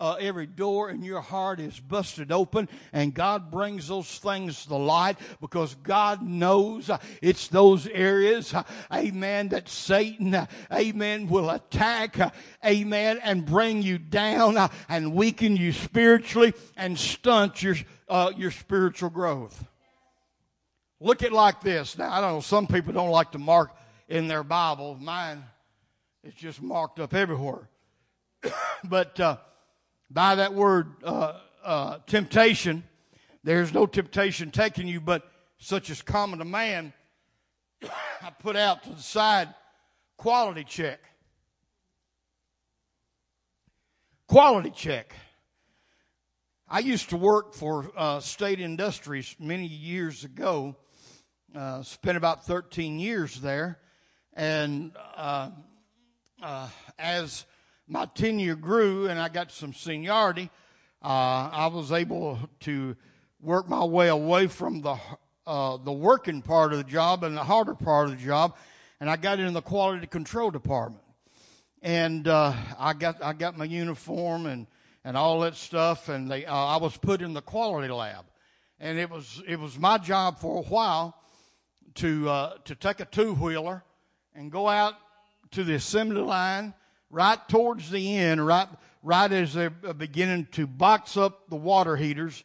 uh, 0.00 0.16
every 0.18 0.46
door 0.46 0.90
in 0.90 1.02
your 1.02 1.20
heart 1.20 1.60
is 1.60 1.78
busted 1.78 2.32
open 2.32 2.68
and 2.92 3.14
God 3.14 3.50
brings 3.50 3.86
those 3.86 4.18
things 4.18 4.66
to 4.66 4.74
light 4.74 5.18
because 5.40 5.74
God 5.76 6.22
knows 6.22 6.90
uh, 6.90 6.98
it's 7.20 7.46
those 7.48 7.86
areas 7.86 8.52
uh, 8.52 8.64
amen 8.92 9.50
that 9.50 9.68
Satan 9.68 10.34
uh, 10.34 10.46
amen 10.72 11.28
will 11.28 11.50
attack 11.50 12.18
uh, 12.18 12.30
amen 12.64 13.20
and 13.22 13.46
bring 13.46 13.82
you 13.82 13.98
down 13.98 14.56
uh, 14.56 14.68
and 14.88 15.14
weaken 15.14 15.56
you 15.56 15.72
spiritually 15.72 16.54
and 16.76 16.98
stunt 16.98 17.62
your 17.62 17.76
your 18.36 18.50
spiritual 18.50 19.10
growth 19.10 19.64
look 21.02 21.22
at 21.22 21.32
like 21.32 21.60
this 21.60 21.98
now 21.98 22.12
I 22.12 22.20
don't 22.20 22.34
know 22.34 22.40
some 22.40 22.66
people 22.66 22.92
don't 22.92 23.10
like 23.10 23.32
to 23.32 23.38
mark 23.38 23.70
in 24.08 24.28
their 24.28 24.42
Bible 24.42 24.96
mine 25.00 25.44
is 26.24 26.34
just 26.34 26.62
marked 26.62 27.00
up 27.00 27.14
everywhere. 27.14 27.68
but 28.84 29.18
uh, 29.18 29.36
by 30.10 30.36
that 30.36 30.54
word 30.54 30.92
uh, 31.02 31.38
uh, 31.64 31.98
temptation, 32.06 32.84
there's 33.44 33.72
no 33.74 33.86
temptation 33.86 34.50
taking 34.50 34.86
you, 34.86 35.00
but 35.00 35.28
such 35.58 35.90
as 35.90 36.02
common 36.02 36.38
to 36.38 36.44
man. 36.44 36.92
I 38.22 38.30
put 38.38 38.56
out 38.56 38.84
to 38.84 38.90
the 38.90 39.02
side 39.02 39.48
quality 40.16 40.64
check. 40.64 41.00
Quality 44.28 44.70
check. 44.70 45.14
I 46.68 46.78
used 46.78 47.10
to 47.10 47.18
work 47.18 47.52
for 47.52 47.90
uh, 47.96 48.20
State 48.20 48.60
Industries 48.60 49.36
many 49.38 49.66
years 49.66 50.24
ago. 50.24 50.76
Uh, 51.54 51.82
spent 51.82 52.16
about 52.16 52.46
13 52.46 52.98
years 52.98 53.38
there, 53.42 53.78
and 54.32 54.90
uh, 55.14 55.50
uh, 56.42 56.66
as 56.98 57.44
my 57.86 58.06
tenure 58.06 58.54
grew 58.54 59.06
and 59.08 59.20
I 59.20 59.28
got 59.28 59.52
some 59.52 59.74
seniority, 59.74 60.48
uh, 61.04 61.50
I 61.52 61.66
was 61.66 61.92
able 61.92 62.38
to 62.60 62.96
work 63.38 63.68
my 63.68 63.84
way 63.84 64.08
away 64.08 64.46
from 64.46 64.80
the 64.80 64.96
uh, 65.46 65.76
the 65.76 65.92
working 65.92 66.40
part 66.40 66.72
of 66.72 66.78
the 66.78 66.90
job 66.90 67.22
and 67.22 67.36
the 67.36 67.44
harder 67.44 67.74
part 67.74 68.08
of 68.08 68.18
the 68.18 68.24
job, 68.24 68.56
and 68.98 69.10
I 69.10 69.16
got 69.16 69.38
in 69.38 69.52
the 69.52 69.60
quality 69.60 70.06
control 70.06 70.50
department. 70.50 71.04
And 71.82 72.28
uh, 72.28 72.54
I 72.78 72.94
got 72.94 73.22
I 73.22 73.34
got 73.34 73.58
my 73.58 73.66
uniform 73.66 74.46
and 74.46 74.66
and 75.04 75.18
all 75.18 75.40
that 75.40 75.56
stuff, 75.56 76.08
and 76.08 76.30
they 76.30 76.46
I 76.46 76.78
was 76.78 76.96
put 76.96 77.20
in 77.20 77.34
the 77.34 77.42
quality 77.42 77.92
lab, 77.92 78.24
and 78.80 78.98
it 78.98 79.10
was 79.10 79.42
it 79.46 79.60
was 79.60 79.78
my 79.78 79.98
job 79.98 80.38
for 80.38 80.60
a 80.60 80.62
while 80.62 81.18
to 81.96 82.28
uh, 82.28 82.56
to 82.64 82.74
take 82.74 83.00
a 83.00 83.04
two 83.04 83.34
wheeler 83.34 83.84
and 84.34 84.50
go 84.50 84.68
out 84.68 84.94
to 85.52 85.64
the 85.64 85.74
assembly 85.74 86.22
line 86.22 86.74
right 87.10 87.38
towards 87.48 87.90
the 87.90 88.16
end, 88.16 88.44
right, 88.44 88.68
right 89.02 89.30
as 89.30 89.54
they're 89.54 89.70
beginning 89.70 90.46
to 90.52 90.66
box 90.66 91.16
up 91.16 91.48
the 91.50 91.56
water 91.56 91.96
heaters 91.96 92.42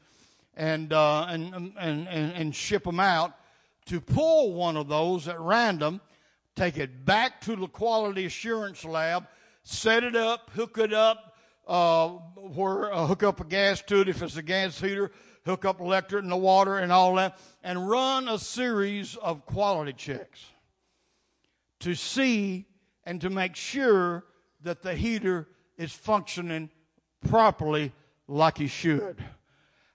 and, 0.55 0.91
uh, 0.91 1.25
and, 1.29 1.53
and, 1.53 2.07
and, 2.07 2.07
and 2.07 2.55
ship 2.55 2.83
them 2.83 2.99
out, 2.99 3.33
to 3.85 4.01
pull 4.01 4.53
one 4.53 4.75
of 4.75 4.89
those 4.89 5.27
at 5.27 5.39
random, 5.39 6.01
take 6.55 6.77
it 6.77 7.05
back 7.05 7.39
to 7.41 7.55
the 7.55 7.67
quality 7.67 8.25
assurance 8.25 8.83
lab, 8.83 9.25
set 9.63 10.03
it 10.03 10.15
up, 10.15 10.49
hook 10.49 10.77
it 10.77 10.93
up, 10.93 11.37
uh, 11.67 12.09
where 12.09 12.93
uh, 12.93 13.05
hook 13.05 13.23
up 13.23 13.39
a 13.39 13.45
gas 13.45 13.81
to 13.83 14.01
it 14.01 14.09
if 14.09 14.21
it's 14.21 14.35
a 14.35 14.41
gas 14.41 14.79
heater, 14.81 15.11
hook 15.47 15.65
up 15.65 15.79
electric 15.79 16.21
and 16.21 16.31
the 16.31 16.37
water 16.37 16.77
and 16.77 16.91
all 16.91 17.15
that, 17.15 17.39
and 17.63 17.89
run 17.89 18.27
a 18.27 18.37
series 18.37 19.15
of 19.15 19.45
quality 19.45 19.93
checks 19.93 20.45
to 21.79 21.95
see 21.95 22.65
and 23.05 23.21
to 23.21 23.29
make 23.29 23.55
sure 23.55 24.25
that 24.61 24.81
the 24.81 24.93
heater 24.93 25.47
is 25.77 25.91
functioning 25.93 26.69
properly 27.27 27.93
like 28.27 28.57
he 28.57 28.67
should. 28.67 29.23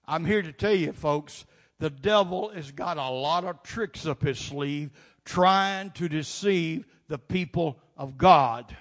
I'm 0.07 0.25
here 0.25 0.43
to 0.43 0.53
tell 0.53 0.75
you, 0.75 0.93
folks, 0.93 1.45
the 1.79 1.91
devil 1.91 2.49
has 2.51 2.73
got 2.73 2.97
a 2.97 3.11
lot 3.11 3.45
of 3.45 3.63
tricks 3.63 4.07
up 4.07 4.23
his 4.23 4.39
sleeve 4.39 4.91
trying 5.25 5.91
to 5.93 6.09
deceive 6.09 6.87
the 7.09 7.19
people 7.19 7.79
of 7.97 8.17
God. 8.17 8.75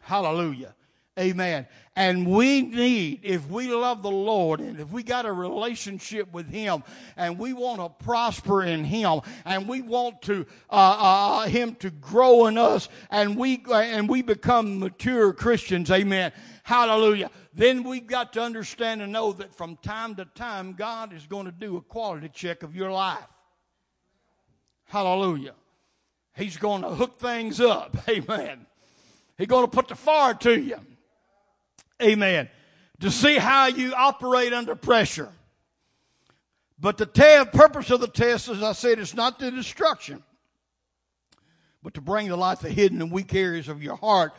Hallelujah. 0.00 0.74
Amen. 1.18 1.66
And 1.96 2.28
we 2.28 2.62
need, 2.62 3.20
if 3.24 3.48
we 3.50 3.74
love 3.74 4.04
the 4.04 4.10
Lord 4.10 4.60
and 4.60 4.78
if 4.78 4.92
we 4.92 5.02
got 5.02 5.26
a 5.26 5.32
relationship 5.32 6.32
with 6.32 6.48
Him 6.48 6.84
and 7.16 7.36
we 7.36 7.52
want 7.52 7.80
to 7.80 8.04
prosper 8.04 8.62
in 8.62 8.84
Him 8.84 9.22
and 9.44 9.66
we 9.66 9.82
want 9.82 10.22
to, 10.22 10.46
uh, 10.70 10.96
uh, 10.98 11.48
Him 11.48 11.74
to 11.76 11.90
grow 11.90 12.46
in 12.46 12.56
us 12.56 12.88
and 13.10 13.36
we, 13.36 13.64
and 13.72 14.08
we 14.08 14.22
become 14.22 14.78
mature 14.78 15.32
Christians, 15.32 15.90
amen. 15.90 16.30
Hallelujah. 16.62 17.32
Then 17.52 17.82
we've 17.82 18.06
got 18.06 18.32
to 18.34 18.42
understand 18.42 19.02
and 19.02 19.12
know 19.12 19.32
that 19.32 19.52
from 19.52 19.76
time 19.78 20.14
to 20.16 20.24
time, 20.24 20.74
God 20.74 21.12
is 21.12 21.26
going 21.26 21.46
to 21.46 21.52
do 21.52 21.78
a 21.78 21.80
quality 21.80 22.30
check 22.32 22.62
of 22.62 22.76
your 22.76 22.92
life. 22.92 23.18
Hallelujah. 24.84 25.54
He's 26.36 26.56
going 26.56 26.82
to 26.82 26.90
hook 26.90 27.18
things 27.18 27.60
up. 27.60 27.96
Amen. 28.08 28.66
He's 29.36 29.48
going 29.48 29.64
to 29.64 29.70
put 29.70 29.88
the 29.88 29.96
fire 29.96 30.34
to 30.34 30.60
you. 30.60 30.78
Amen. 32.02 32.48
To 33.00 33.10
see 33.10 33.36
how 33.36 33.66
you 33.66 33.94
operate 33.94 34.52
under 34.52 34.74
pressure. 34.74 35.30
But 36.80 36.96
the 36.96 37.06
te- 37.06 37.44
purpose 37.56 37.90
of 37.90 38.00
the 38.00 38.08
test, 38.08 38.48
as 38.48 38.62
I 38.62 38.72
said, 38.72 38.98
is 38.98 39.14
not 39.14 39.38
the 39.38 39.50
destruction, 39.50 40.22
but 41.82 41.94
to 41.94 42.00
bring 42.00 42.28
to 42.28 42.36
light 42.36 42.60
the 42.60 42.70
hidden 42.70 43.02
and 43.02 43.10
weak 43.10 43.34
areas 43.34 43.68
of 43.68 43.82
your 43.82 43.96
heart 43.96 44.32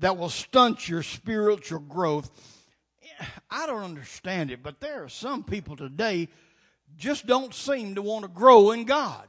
that 0.00 0.16
will 0.16 0.28
stunt 0.28 0.88
your 0.88 1.02
spiritual 1.02 1.78
growth. 1.78 2.30
I 3.48 3.66
don't 3.66 3.84
understand 3.84 4.50
it, 4.50 4.62
but 4.62 4.80
there 4.80 5.04
are 5.04 5.08
some 5.08 5.44
people 5.44 5.76
today 5.76 6.28
just 6.96 7.26
don't 7.26 7.54
seem 7.54 7.94
to 7.94 8.02
want 8.02 8.24
to 8.24 8.28
grow 8.28 8.72
in 8.72 8.84
God. 8.84 9.28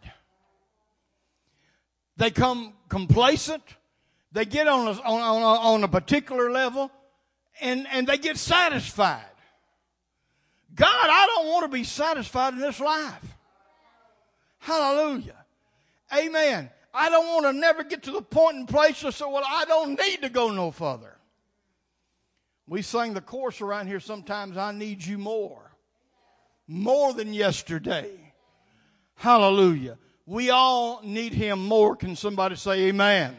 They 2.18 2.32
come 2.32 2.74
complacent. 2.89 3.63
They 4.32 4.46
get 4.46 4.68
on 4.68 4.88
a, 4.88 4.92
on, 5.01 5.22
on, 5.22 5.44
on 5.44 5.84
a 5.84 5.88
particular 5.88 6.51
level 6.51 6.92
and, 7.62 7.88
and 7.92 8.08
they 8.08 8.18
get 8.18 8.38
satisfied. 8.38 9.24
God, 10.74 11.10
I 11.10 11.26
don't 11.28 11.48
want 11.48 11.72
to 11.72 11.78
be 11.78 11.84
satisfied 11.84 12.54
in 12.54 12.60
this 12.60 12.80
life. 12.80 13.38
Hallelujah. 14.60 15.46
Amen. 16.16 16.70
I 16.94 17.10
don't 17.10 17.28
want 17.28 17.46
to 17.46 17.54
never 17.54 17.84
get 17.84 18.04
to 18.04 18.12
the 18.12 18.22
point 18.22 18.58
and 18.58 18.68
place 18.68 19.02
to 19.02 19.12
say, 19.12 19.26
well, 19.26 19.44
I 19.48 19.66
don't 19.66 20.00
need 20.00 20.22
to 20.22 20.30
go 20.30 20.52
no 20.52 20.72
further. 20.72 21.18
We 22.68 22.82
sing 22.82 23.14
the 23.14 23.22
chorus 23.22 23.62
around 23.62 23.88
here 23.88 24.00
sometimes, 24.00 24.58
I 24.58 24.72
need 24.72 25.06
you 25.06 25.18
more. 25.18 25.72
More 26.68 27.14
than 27.14 27.34
yesterday. 27.34 28.34
Hallelujah. 29.16 29.98
We 30.26 30.50
all 30.50 31.02
need 31.04 31.34
him 31.34 31.64
more. 31.64 31.96
Can 31.96 32.16
somebody 32.16 32.56
say 32.56 32.88
amen? 32.88 33.36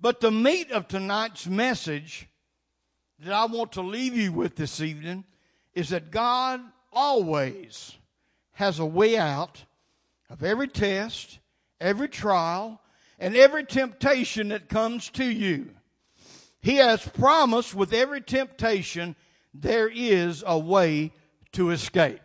But 0.00 0.20
the 0.20 0.30
meat 0.30 0.70
of 0.70 0.88
tonight's 0.88 1.46
message 1.46 2.28
that 3.20 3.32
I 3.32 3.46
want 3.46 3.72
to 3.72 3.82
leave 3.82 4.16
you 4.16 4.32
with 4.32 4.56
this 4.56 4.80
evening 4.80 5.24
is 5.74 5.88
that 5.90 6.10
God 6.10 6.60
always 6.92 7.96
has 8.52 8.78
a 8.78 8.86
way 8.86 9.16
out 9.16 9.64
of 10.30 10.42
every 10.42 10.68
test, 10.68 11.38
every 11.80 12.08
trial, 12.08 12.80
and 13.18 13.36
every 13.36 13.64
temptation 13.64 14.48
that 14.48 14.68
comes 14.68 15.10
to 15.10 15.24
you. 15.24 15.70
He 16.60 16.76
has 16.76 17.06
promised 17.06 17.74
with 17.74 17.92
every 17.92 18.20
temptation 18.20 19.16
there 19.54 19.88
is 19.88 20.44
a 20.46 20.58
way 20.58 21.12
to 21.52 21.70
escape. 21.70 22.20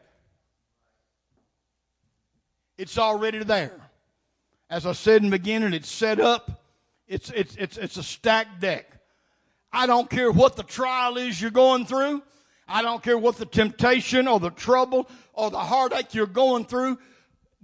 It's 2.77 2.97
already 2.97 3.43
there. 3.43 3.79
As 4.69 4.85
I 4.85 4.93
said 4.93 5.23
in 5.23 5.29
the 5.29 5.37
beginning, 5.37 5.73
it's 5.73 5.89
set 5.89 6.19
up. 6.19 6.62
It's, 7.13 7.29
it's, 7.29 7.55
it's, 7.57 7.77
it's 7.77 7.97
a 7.97 8.03
stacked 8.03 8.59
deck. 8.59 8.87
I 9.71 9.85
don't 9.85 10.09
care 10.09 10.31
what 10.31 10.55
the 10.55 10.63
trial 10.63 11.17
is 11.17 11.39
you're 11.39 11.51
going 11.51 11.85
through. 11.85 12.23
I 12.67 12.81
don't 12.81 13.03
care 13.03 13.17
what 13.17 13.37
the 13.37 13.45
temptation 13.45 14.27
or 14.27 14.39
the 14.39 14.49
trouble 14.49 15.07
or 15.33 15.51
the 15.51 15.59
heartache 15.59 16.15
you're 16.15 16.25
going 16.25 16.65
through. 16.65 16.97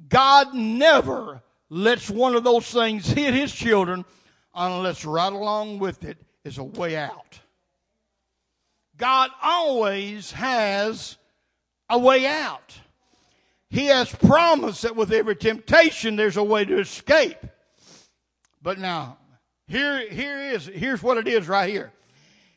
God 0.08 0.54
never 0.54 1.42
lets 1.70 2.10
one 2.12 2.36
of 2.36 2.44
those 2.44 2.70
things 2.70 3.08
hit 3.08 3.34
his 3.34 3.52
children 3.52 4.06
unless 4.54 5.04
right 5.04 5.34
along 5.34 5.80
with 5.80 6.04
it 6.04 6.18
is 6.44 6.60
a 6.60 6.64
way 6.64 6.96
out. 6.96 7.40
God 8.98 9.32
always 9.42 10.32
has 10.34 11.18
a 11.90 11.98
way 11.98 12.28
out. 12.28 12.78
He 13.72 13.86
has 13.86 14.14
promised 14.14 14.84
that 14.84 14.96
with 14.96 15.12
every 15.12 15.36
temptation 15.36 16.16
there's 16.16 16.38
a 16.38 16.44
way 16.44 16.66
to 16.66 16.80
escape. 16.80 17.38
But 18.62 18.78
now, 18.78 19.19
here, 19.70 20.10
here 20.10 20.40
is, 20.40 20.66
here's 20.66 21.04
what 21.04 21.18
it 21.18 21.28
is 21.28 21.48
right 21.48 21.70
here. 21.70 21.94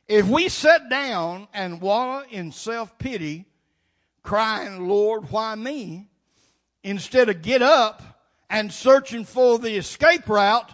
If 0.08 0.26
we 0.26 0.48
sit 0.48 0.88
down 0.88 1.46
and 1.52 1.80
wallow 1.80 2.24
in 2.30 2.52
self-pity, 2.52 3.44
crying, 4.22 4.88
Lord, 4.88 5.30
why 5.30 5.54
me? 5.54 6.08
Instead 6.82 7.28
of 7.28 7.42
get 7.42 7.60
up 7.60 8.02
and 8.48 8.72
searching 8.72 9.24
for 9.24 9.58
the 9.58 9.76
escape 9.76 10.26
route, 10.26 10.72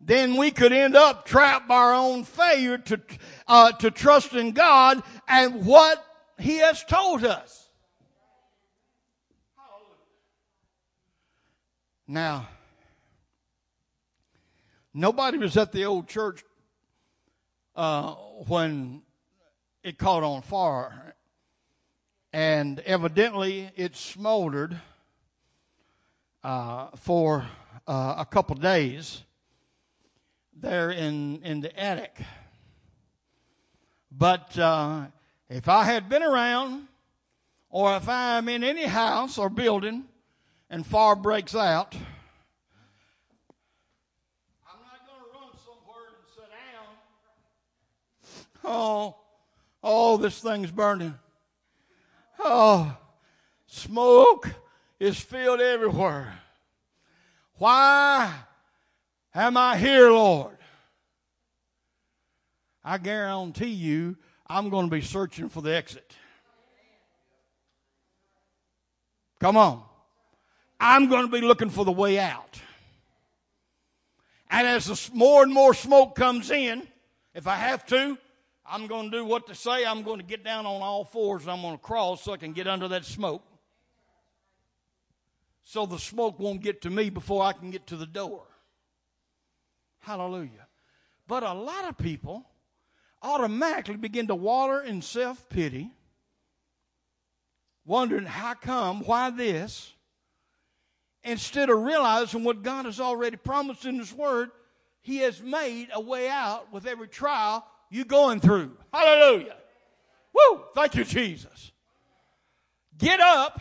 then 0.00 0.36
we 0.36 0.50
could 0.50 0.72
end 0.72 0.96
up 0.96 1.26
trapped 1.26 1.68
by 1.68 1.76
our 1.76 1.94
own 1.94 2.24
failure 2.24 2.78
to, 2.78 3.00
uh, 3.46 3.72
to 3.72 3.90
trust 3.90 4.32
in 4.32 4.52
God 4.52 5.02
and 5.28 5.66
what 5.66 6.02
He 6.38 6.56
has 6.56 6.82
told 6.84 7.22
us. 7.22 7.68
Now, 12.08 12.48
nobody 14.96 15.38
was 15.38 15.56
at 15.56 15.72
the 15.72 15.84
old 15.84 16.08
church 16.08 16.42
uh, 17.76 18.14
when 18.48 19.02
it 19.82 19.98
caught 19.98 20.22
on 20.22 20.42
fire, 20.42 21.14
and 22.32 22.80
evidently 22.80 23.70
it 23.76 23.94
smoldered 23.94 24.80
uh, 26.42 26.88
for 26.96 27.46
uh, 27.86 28.14
a 28.18 28.24
couple 28.24 28.56
days 28.56 29.22
there 30.54 30.90
in 30.90 31.42
in 31.42 31.60
the 31.60 31.78
attic. 31.78 32.18
But 34.10 34.58
uh, 34.58 35.06
if 35.48 35.68
I 35.68 35.84
had 35.84 36.08
been 36.08 36.22
around, 36.22 36.88
or 37.68 37.96
if 37.96 38.08
I'm 38.08 38.48
in 38.48 38.64
any 38.64 38.86
house 38.86 39.36
or 39.36 39.50
building 39.50 40.04
and 40.70 40.86
fire 40.86 41.14
breaks 41.14 41.54
out, 41.54 41.94
I'm 44.66 44.80
not 44.80 45.06
going 45.06 45.20
to 45.20 45.26
run 45.38 45.50
somewhere 45.64 46.06
and 46.08 46.24
sit 46.34 46.48
down. 46.48 46.96
Oh, 48.68 49.14
oh, 49.80 50.16
this 50.16 50.40
thing's 50.40 50.72
burning. 50.72 51.14
Oh, 52.40 52.96
smoke 53.68 54.50
is 54.98 55.20
filled 55.20 55.60
everywhere. 55.60 56.34
Why 57.58 58.34
am 59.32 59.56
I 59.56 59.78
here, 59.78 60.10
Lord? 60.10 60.58
I 62.84 62.98
guarantee 62.98 63.68
you, 63.68 64.16
I'm 64.48 64.68
going 64.68 64.86
to 64.86 64.90
be 64.90 65.00
searching 65.00 65.48
for 65.48 65.62
the 65.62 65.74
exit. 65.74 66.12
Come 69.38 69.56
on. 69.56 69.82
I'm 70.80 71.08
going 71.08 71.26
to 71.26 71.32
be 71.32 71.40
looking 71.40 71.70
for 71.70 71.84
the 71.84 71.92
way 71.92 72.18
out. 72.18 72.60
And 74.50 74.66
as 74.66 75.12
more 75.12 75.44
and 75.44 75.52
more 75.52 75.72
smoke 75.72 76.16
comes 76.16 76.50
in, 76.50 76.86
if 77.34 77.46
I 77.46 77.56
have 77.56 77.86
to, 77.86 78.18
I'm 78.68 78.86
going 78.86 79.10
to 79.10 79.18
do 79.18 79.24
what 79.24 79.46
to 79.48 79.54
say. 79.54 79.84
I'm 79.84 80.02
going 80.02 80.18
to 80.18 80.24
get 80.24 80.44
down 80.44 80.66
on 80.66 80.82
all 80.82 81.04
fours 81.04 81.42
and 81.42 81.50
I'm 81.50 81.62
going 81.62 81.74
to 81.74 81.82
crawl 81.82 82.16
so 82.16 82.32
I 82.32 82.36
can 82.36 82.52
get 82.52 82.66
under 82.66 82.88
that 82.88 83.04
smoke. 83.04 83.42
So 85.62 85.86
the 85.86 85.98
smoke 85.98 86.38
won't 86.38 86.62
get 86.62 86.82
to 86.82 86.90
me 86.90 87.10
before 87.10 87.42
I 87.42 87.52
can 87.52 87.70
get 87.70 87.86
to 87.88 87.96
the 87.96 88.06
door. 88.06 88.44
Hallelujah. 90.00 90.68
But 91.26 91.42
a 91.42 91.52
lot 91.52 91.88
of 91.88 91.98
people 91.98 92.46
automatically 93.22 93.96
begin 93.96 94.28
to 94.28 94.34
water 94.34 94.80
in 94.80 95.02
self 95.02 95.48
pity, 95.48 95.90
wondering 97.84 98.26
how 98.26 98.54
come, 98.54 99.00
why 99.00 99.30
this? 99.30 99.92
instead 101.26 101.68
of 101.68 101.82
realizing 101.82 102.44
what 102.44 102.62
God 102.62 102.86
has 102.86 103.00
already 103.00 103.36
promised 103.36 103.84
in 103.84 103.98
His 103.98 104.12
Word, 104.12 104.50
He 105.02 105.18
has 105.18 105.42
made 105.42 105.88
a 105.92 106.00
way 106.00 106.28
out 106.28 106.72
with 106.72 106.86
every 106.86 107.08
trial 107.08 107.66
you're 107.90 108.04
going 108.04 108.40
through. 108.40 108.76
Hallelujah. 108.92 109.56
Woo! 110.32 110.62
Thank 110.74 110.94
you, 110.94 111.04
Jesus. 111.04 111.72
Get 112.98 113.20
up, 113.20 113.60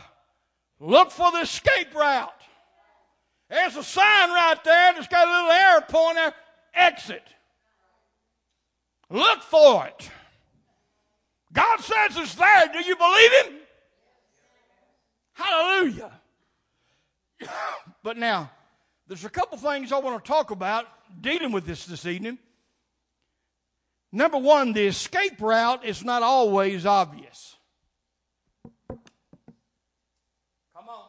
look 0.80 1.12
for 1.12 1.32
the 1.32 1.40
escape 1.40 1.94
route. 1.94 2.32
There's 3.50 3.76
a 3.76 3.84
sign 3.84 4.30
right 4.30 4.62
there 4.64 4.94
that's 4.94 5.08
got 5.08 5.28
a 5.28 5.32
little 5.32 5.52
arrow 5.52 5.82
pointing. 5.88 6.32
Exit. 6.74 7.24
Look 9.10 9.42
for 9.44 9.86
it. 9.88 10.10
God 11.54 11.80
says 11.80 12.18
it's 12.18 12.36
there. 12.36 12.68
Do 12.74 12.80
you 12.80 12.96
believe 12.96 13.32
Him? 13.46 13.54
Hallelujah. 15.34 16.12
but 18.04 18.18
now, 18.18 18.52
there's 19.08 19.26
a 19.26 19.30
couple 19.30 19.58
things 19.58 19.92
I 19.92 20.00
want 20.00 20.24
to 20.24 20.28
talk 20.28 20.52
about 20.52 20.88
dealing 21.22 21.52
with 21.52 21.66
this 21.66 21.86
this 21.86 22.06
evening. 22.06 22.40
Number 24.16 24.38
one, 24.38 24.72
the 24.72 24.88
escape 24.88 25.42
route 25.42 25.84
is 25.84 26.02
not 26.02 26.24
always 26.24 26.86
obvious. 26.86 27.58
Come 28.88 28.98
on. 30.88 31.04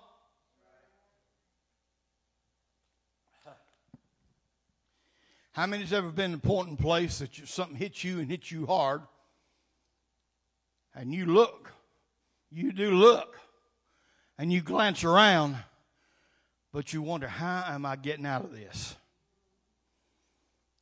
How 5.52 5.66
many's 5.66 5.92
ever 5.92 6.10
been 6.10 6.24
in 6.24 6.30
an 6.32 6.34
important 6.34 6.80
place 6.80 7.20
that 7.20 7.38
you, 7.38 7.46
something 7.46 7.76
hits 7.76 8.02
you 8.02 8.18
and 8.18 8.28
hits 8.28 8.50
you 8.50 8.66
hard, 8.66 9.02
and 10.92 11.14
you 11.14 11.26
look, 11.26 11.72
you 12.50 12.72
do 12.72 12.90
look, 12.90 13.38
and 14.36 14.52
you 14.52 14.60
glance 14.60 15.04
around, 15.04 15.56
but 16.72 16.92
you 16.92 17.02
wonder, 17.02 17.28
how 17.28 17.66
am 17.68 17.86
I 17.86 17.94
getting 17.94 18.26
out 18.26 18.42
of 18.42 18.50
this? 18.50 18.96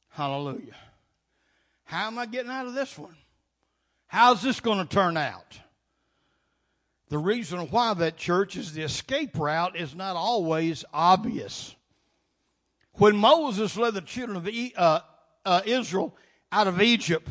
Hallelujah. 0.09 0.75
How 1.85 2.07
am 2.07 2.19
I 2.19 2.27
getting 2.27 2.51
out 2.51 2.67
of 2.67 2.75
this 2.75 2.99
one? 2.99 3.17
How's 4.07 4.43
this 4.43 4.61
going 4.61 4.79
to 4.79 4.85
turn 4.85 5.17
out? 5.17 5.59
The 7.09 7.19
reason 7.19 7.61
why 7.71 7.95
that 7.95 8.17
church 8.17 8.57
is 8.57 8.73
the 8.73 8.83
escape 8.83 9.39
route 9.39 9.77
is 9.77 9.95
not 9.95 10.17
always 10.17 10.85
obvious. 10.93 11.75
When 12.95 13.17
Moses 13.17 13.77
led 13.77 13.95
the 13.95 14.01
children 14.01 14.37
of 14.37 14.49
uh, 14.77 15.01
uh, 15.45 15.61
Israel 15.67 16.17
out 16.51 16.67
of 16.67 16.81
Egypt, 16.81 17.29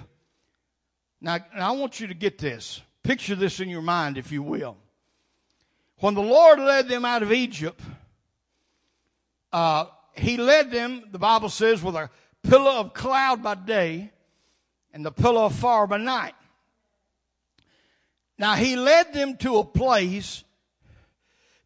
now, 1.19 1.39
now 1.55 1.69
I 1.69 1.71
want 1.71 1.99
you 1.99 2.07
to 2.07 2.13
get 2.13 2.37
this. 2.37 2.81
Picture 3.01 3.35
this 3.35 3.59
in 3.59 3.69
your 3.69 3.81
mind, 3.81 4.17
if 4.17 4.31
you 4.31 4.43
will. 4.43 4.77
When 5.97 6.13
the 6.13 6.21
Lord 6.21 6.59
led 6.59 6.89
them 6.89 7.05
out 7.05 7.23
of 7.23 7.31
Egypt, 7.31 7.79
uh, 9.51 9.85
He 10.13 10.37
led 10.37 10.69
them, 10.69 11.05
the 11.11 11.19
Bible 11.19 11.49
says, 11.49 11.81
with 11.81 11.95
a 11.95 12.09
pillar 12.43 12.71
of 12.71 12.93
cloud 12.93 13.41
by 13.41 13.55
day 13.55 14.11
and 14.93 15.05
the 15.05 15.11
pillar 15.11 15.41
of 15.41 15.55
fire 15.55 15.87
by 15.87 15.97
night. 15.97 16.35
Now 18.37 18.55
he 18.55 18.75
led 18.75 19.13
them 19.13 19.37
to 19.37 19.57
a 19.57 19.63
place 19.63 20.43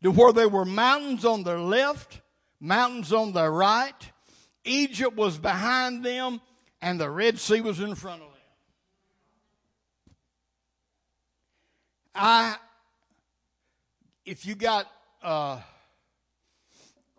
to 0.04 0.12
where 0.12 0.32
there 0.32 0.50
were 0.50 0.66
mountains 0.66 1.26
on 1.26 1.44
their 1.44 1.60
left, 1.60 2.22
mountains 2.60 3.12
on 3.12 3.34
their 3.34 3.52
right. 3.52 4.12
Egypt 4.64 5.16
was 5.16 5.38
behind 5.38 6.04
them, 6.04 6.42
and 6.82 7.00
the 7.00 7.10
Red 7.10 7.40
Sea 7.40 7.62
was 7.62 7.80
in 7.80 7.96
front 7.96 8.22
of 8.22 8.28
them. 8.28 8.38
I, 12.16 12.56
if 14.26 14.46
you 14.46 14.56
got, 14.56 14.88
uh, 15.22 15.60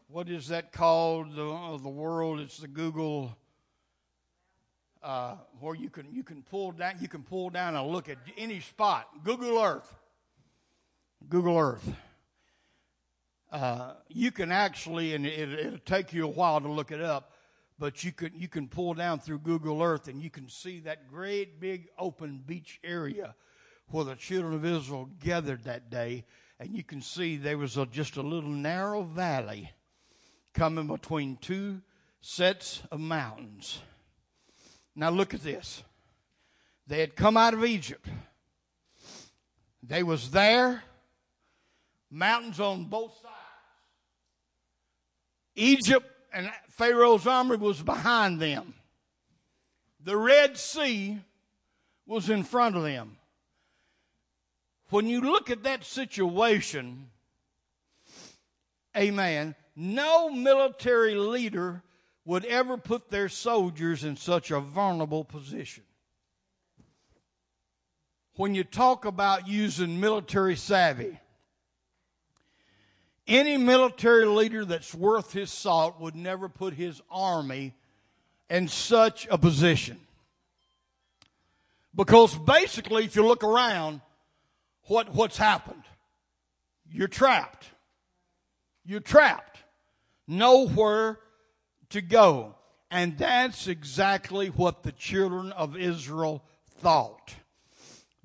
what 0.08 0.28
is 0.28 0.48
that 0.48 0.72
called? 0.72 1.34
The, 1.34 1.48
uh, 1.48 1.76
the 1.76 1.88
world, 1.88 2.40
it's 2.40 2.58
the 2.58 2.68
Google 2.68 3.36
uh, 5.08 5.36
where 5.60 5.74
you 5.74 5.88
can 5.88 6.06
you 6.12 6.22
can 6.22 6.42
pull 6.42 6.70
down 6.70 6.94
you 7.00 7.08
can 7.08 7.22
pull 7.22 7.48
down 7.48 7.74
and 7.74 7.88
look 7.88 8.10
at 8.10 8.18
any 8.36 8.60
spot. 8.60 9.08
Google 9.24 9.58
Earth. 9.58 9.96
Google 11.30 11.56
Earth. 11.56 11.90
Uh, 13.50 13.94
you 14.08 14.30
can 14.30 14.52
actually, 14.52 15.14
and 15.14 15.24
it, 15.24 15.70
will 15.72 15.78
take 15.86 16.12
you 16.12 16.24
a 16.24 16.28
while 16.28 16.60
to 16.60 16.68
look 16.68 16.92
it 16.92 17.00
up, 17.00 17.32
but 17.78 18.04
you 18.04 18.12
can 18.12 18.32
you 18.36 18.48
can 18.48 18.68
pull 18.68 18.92
down 18.92 19.18
through 19.18 19.38
Google 19.38 19.82
Earth 19.82 20.08
and 20.08 20.22
you 20.22 20.28
can 20.28 20.46
see 20.46 20.80
that 20.80 21.08
great 21.08 21.58
big 21.58 21.88
open 21.98 22.42
beach 22.46 22.78
area 22.84 23.34
where 23.86 24.04
the 24.04 24.14
children 24.14 24.52
of 24.52 24.66
Israel 24.66 25.08
gathered 25.24 25.64
that 25.64 25.88
day, 25.88 26.26
and 26.60 26.76
you 26.76 26.84
can 26.84 27.00
see 27.00 27.38
there 27.38 27.56
was 27.56 27.78
a, 27.78 27.86
just 27.86 28.18
a 28.18 28.22
little 28.22 28.50
narrow 28.50 29.04
valley 29.04 29.70
coming 30.52 30.86
between 30.86 31.38
two 31.38 31.80
sets 32.20 32.82
of 32.90 33.00
mountains. 33.00 33.80
Now 34.98 35.10
look 35.10 35.32
at 35.32 35.44
this. 35.44 35.84
They 36.88 36.98
had 36.98 37.14
come 37.14 37.36
out 37.36 37.54
of 37.54 37.64
Egypt. 37.64 38.04
They 39.80 40.02
was 40.02 40.32
there, 40.32 40.82
mountains 42.10 42.58
on 42.58 42.86
both 42.86 43.12
sides. 43.22 43.34
Egypt 45.54 46.04
and 46.32 46.50
Pharaoh's 46.70 47.28
army 47.28 47.56
was 47.56 47.80
behind 47.80 48.40
them. 48.40 48.74
The 50.00 50.16
Red 50.16 50.58
Sea 50.58 51.20
was 52.04 52.28
in 52.28 52.42
front 52.42 52.74
of 52.74 52.82
them. 52.82 53.18
When 54.90 55.06
you 55.06 55.20
look 55.20 55.48
at 55.48 55.62
that 55.62 55.84
situation, 55.84 57.10
amen, 58.96 59.54
no 59.76 60.28
military 60.28 61.14
leader 61.14 61.84
would 62.28 62.44
ever 62.44 62.76
put 62.76 63.10
their 63.10 63.26
soldiers 63.26 64.04
in 64.04 64.14
such 64.14 64.50
a 64.50 64.60
vulnerable 64.60 65.24
position. 65.24 65.82
When 68.36 68.54
you 68.54 68.64
talk 68.64 69.06
about 69.06 69.48
using 69.48 69.98
military 69.98 70.54
savvy, 70.54 71.18
any 73.26 73.56
military 73.56 74.26
leader 74.26 74.66
that's 74.66 74.94
worth 74.94 75.32
his 75.32 75.50
salt 75.50 75.98
would 76.00 76.14
never 76.14 76.50
put 76.50 76.74
his 76.74 77.00
army 77.10 77.74
in 78.50 78.68
such 78.68 79.26
a 79.30 79.38
position. 79.38 79.98
Because 81.94 82.36
basically, 82.36 83.06
if 83.06 83.16
you 83.16 83.26
look 83.26 83.42
around, 83.42 84.02
what, 84.82 85.14
what's 85.14 85.38
happened? 85.38 85.84
You're 86.92 87.08
trapped. 87.08 87.70
You're 88.84 89.00
trapped. 89.00 89.60
Nowhere 90.26 91.20
to 91.90 92.00
go. 92.00 92.54
And 92.90 93.18
that's 93.18 93.68
exactly 93.68 94.48
what 94.48 94.82
the 94.82 94.92
children 94.92 95.52
of 95.52 95.76
Israel 95.76 96.42
thought. 96.80 97.34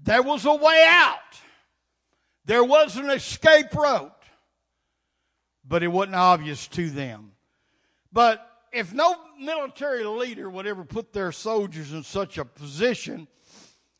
There 0.01 0.21
was 0.21 0.45
a 0.45 0.55
way 0.55 0.85
out. 0.87 1.17
There 2.45 2.63
was 2.63 2.97
an 2.97 3.09
escape 3.09 3.73
route. 3.73 4.11
But 5.65 5.83
it 5.83 5.87
wasn't 5.87 6.15
obvious 6.15 6.67
to 6.69 6.89
them. 6.89 7.31
But 8.11 8.45
if 8.71 8.93
no 8.93 9.15
military 9.39 10.03
leader 10.03 10.49
would 10.49 10.67
ever 10.67 10.83
put 10.83 11.13
their 11.13 11.31
soldiers 11.31 11.93
in 11.93 12.03
such 12.03 12.37
a 12.37 12.45
position, 12.45 13.27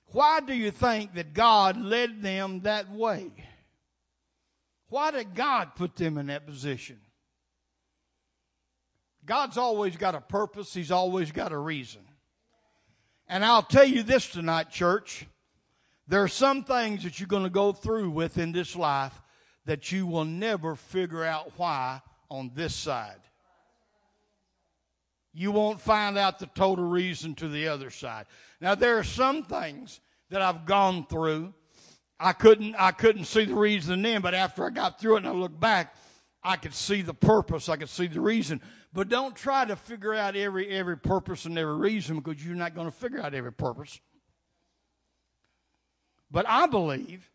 why 0.08 0.42
do 0.42 0.54
you 0.54 0.72
think 0.72 1.16
that 1.16 1.34
God 1.34 1.80
led 1.80 2.22
them 2.22 2.62
that 2.62 2.92
way? 2.92 3.32
Why 4.90 5.12
did 5.12 5.34
God 5.34 5.76
put 5.76 5.96
them 5.96 6.18
in 6.18 6.28
that 6.28 6.46
position? 6.46 7.00
God's 9.26 9.58
always 9.58 9.96
got 9.96 10.16
a 10.16 10.22
purpose, 10.22 10.74
He's 10.74 10.92
always 10.92 11.32
got 11.32 11.52
a 11.52 11.58
reason. 11.58 12.02
And 13.28 13.44
I'll 13.44 13.64
tell 13.64 13.86
you 13.86 14.04
this 14.04 14.28
tonight, 14.28 14.70
church. 14.70 15.26
There 16.08 16.22
are 16.22 16.28
some 16.28 16.64
things 16.64 17.04
that 17.04 17.20
you're 17.20 17.28
going 17.28 17.44
to 17.44 17.50
go 17.50 17.72
through 17.72 18.10
with 18.10 18.38
in 18.38 18.52
this 18.52 18.76
life 18.76 19.22
that 19.66 19.92
you 19.92 20.06
will 20.06 20.26
never 20.26 20.76
figure 20.76 21.24
out 21.24 21.54
why 21.56 22.02
on 22.30 22.52
this 22.54 22.76
side. 22.76 23.20
You 25.34 25.52
won't 25.52 25.80
find 25.80 26.18
out 26.18 26.40
the 26.40 26.46
total 26.48 26.86
reason 26.86 27.34
to 27.36 27.48
the 27.48 27.70
other 27.70 27.90
side. 27.90 28.26
Now 28.60 28.76
there 28.76 28.98
are 28.98 29.04
some 29.04 29.44
things 29.44 30.00
that 30.30 30.42
I've 30.42 30.66
gone 30.66 31.06
through. 31.06 31.54
I 32.20 32.34
couldn't 32.34 32.76
I 32.78 32.92
couldn't 32.92 33.26
see 33.26 33.46
the 33.46 33.56
reason 33.56 34.02
then, 34.02 34.22
but 34.22 34.34
after 34.34 34.66
I 34.66 34.70
got 34.70 35.00
through 35.00 35.16
it 35.16 35.20
and 35.20 35.28
I 35.28 35.32
looked 35.32 35.60
back, 35.60 35.96
I 36.44 36.58
could 36.58 36.74
see 36.74 37.02
the 37.02 37.14
purpose, 37.14 37.70
I 37.70 37.78
could 37.78 37.90
see 37.90 38.08
the 38.08 38.22
reason. 38.22 38.62
But 38.94 39.10
don't 39.10 39.36
try 39.36 39.66
to 39.66 39.76
figure 39.76 40.14
out 40.14 40.36
every, 40.36 40.70
every 40.70 40.98
purpose 40.98 41.46
and 41.46 41.58
every 41.58 41.76
reason 41.76 42.20
because 42.20 42.46
you're 42.46 42.56
not 42.56 42.76
going 42.76 42.88
to 42.88 42.96
figure 42.96 43.20
out 43.20 43.34
every 43.34 43.52
purpose. 43.52 44.00
But 46.30 46.46
I 46.48 46.68
believe, 46.68 47.30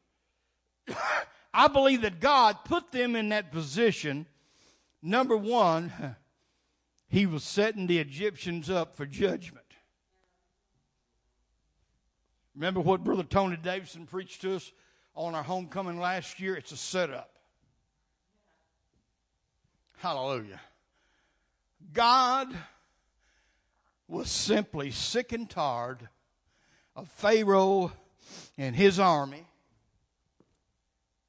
I 1.54 1.66
believe 1.66 2.02
that 2.02 2.20
God 2.20 2.58
put 2.64 2.92
them 2.92 3.16
in 3.16 3.30
that 3.30 3.50
position. 3.50 4.26
Number 5.02 5.36
one, 5.36 5.92
he 7.08 7.26
was 7.26 7.42
setting 7.42 7.88
the 7.88 7.98
Egyptians 7.98 8.70
up 8.70 8.94
for 8.94 9.04
judgment. 9.04 9.64
Remember 12.54 12.80
what 12.80 13.02
Brother 13.02 13.24
Tony 13.24 13.56
Davidson 13.56 14.06
preached 14.06 14.42
to 14.42 14.56
us 14.56 14.72
on 15.14 15.34
our 15.34 15.42
homecoming 15.42 15.98
last 15.98 16.38
year? 16.38 16.56
It's 16.56 16.72
a 16.72 16.76
setup. 16.76 17.30
Hallelujah. 19.98 20.60
God 21.92 22.54
was 24.06 24.30
simply 24.30 24.90
sick 24.90 25.32
and 25.32 25.48
tired 25.48 26.08
of 26.94 27.08
Pharaoh 27.08 27.92
and 28.56 28.74
his 28.74 28.98
army. 28.98 29.46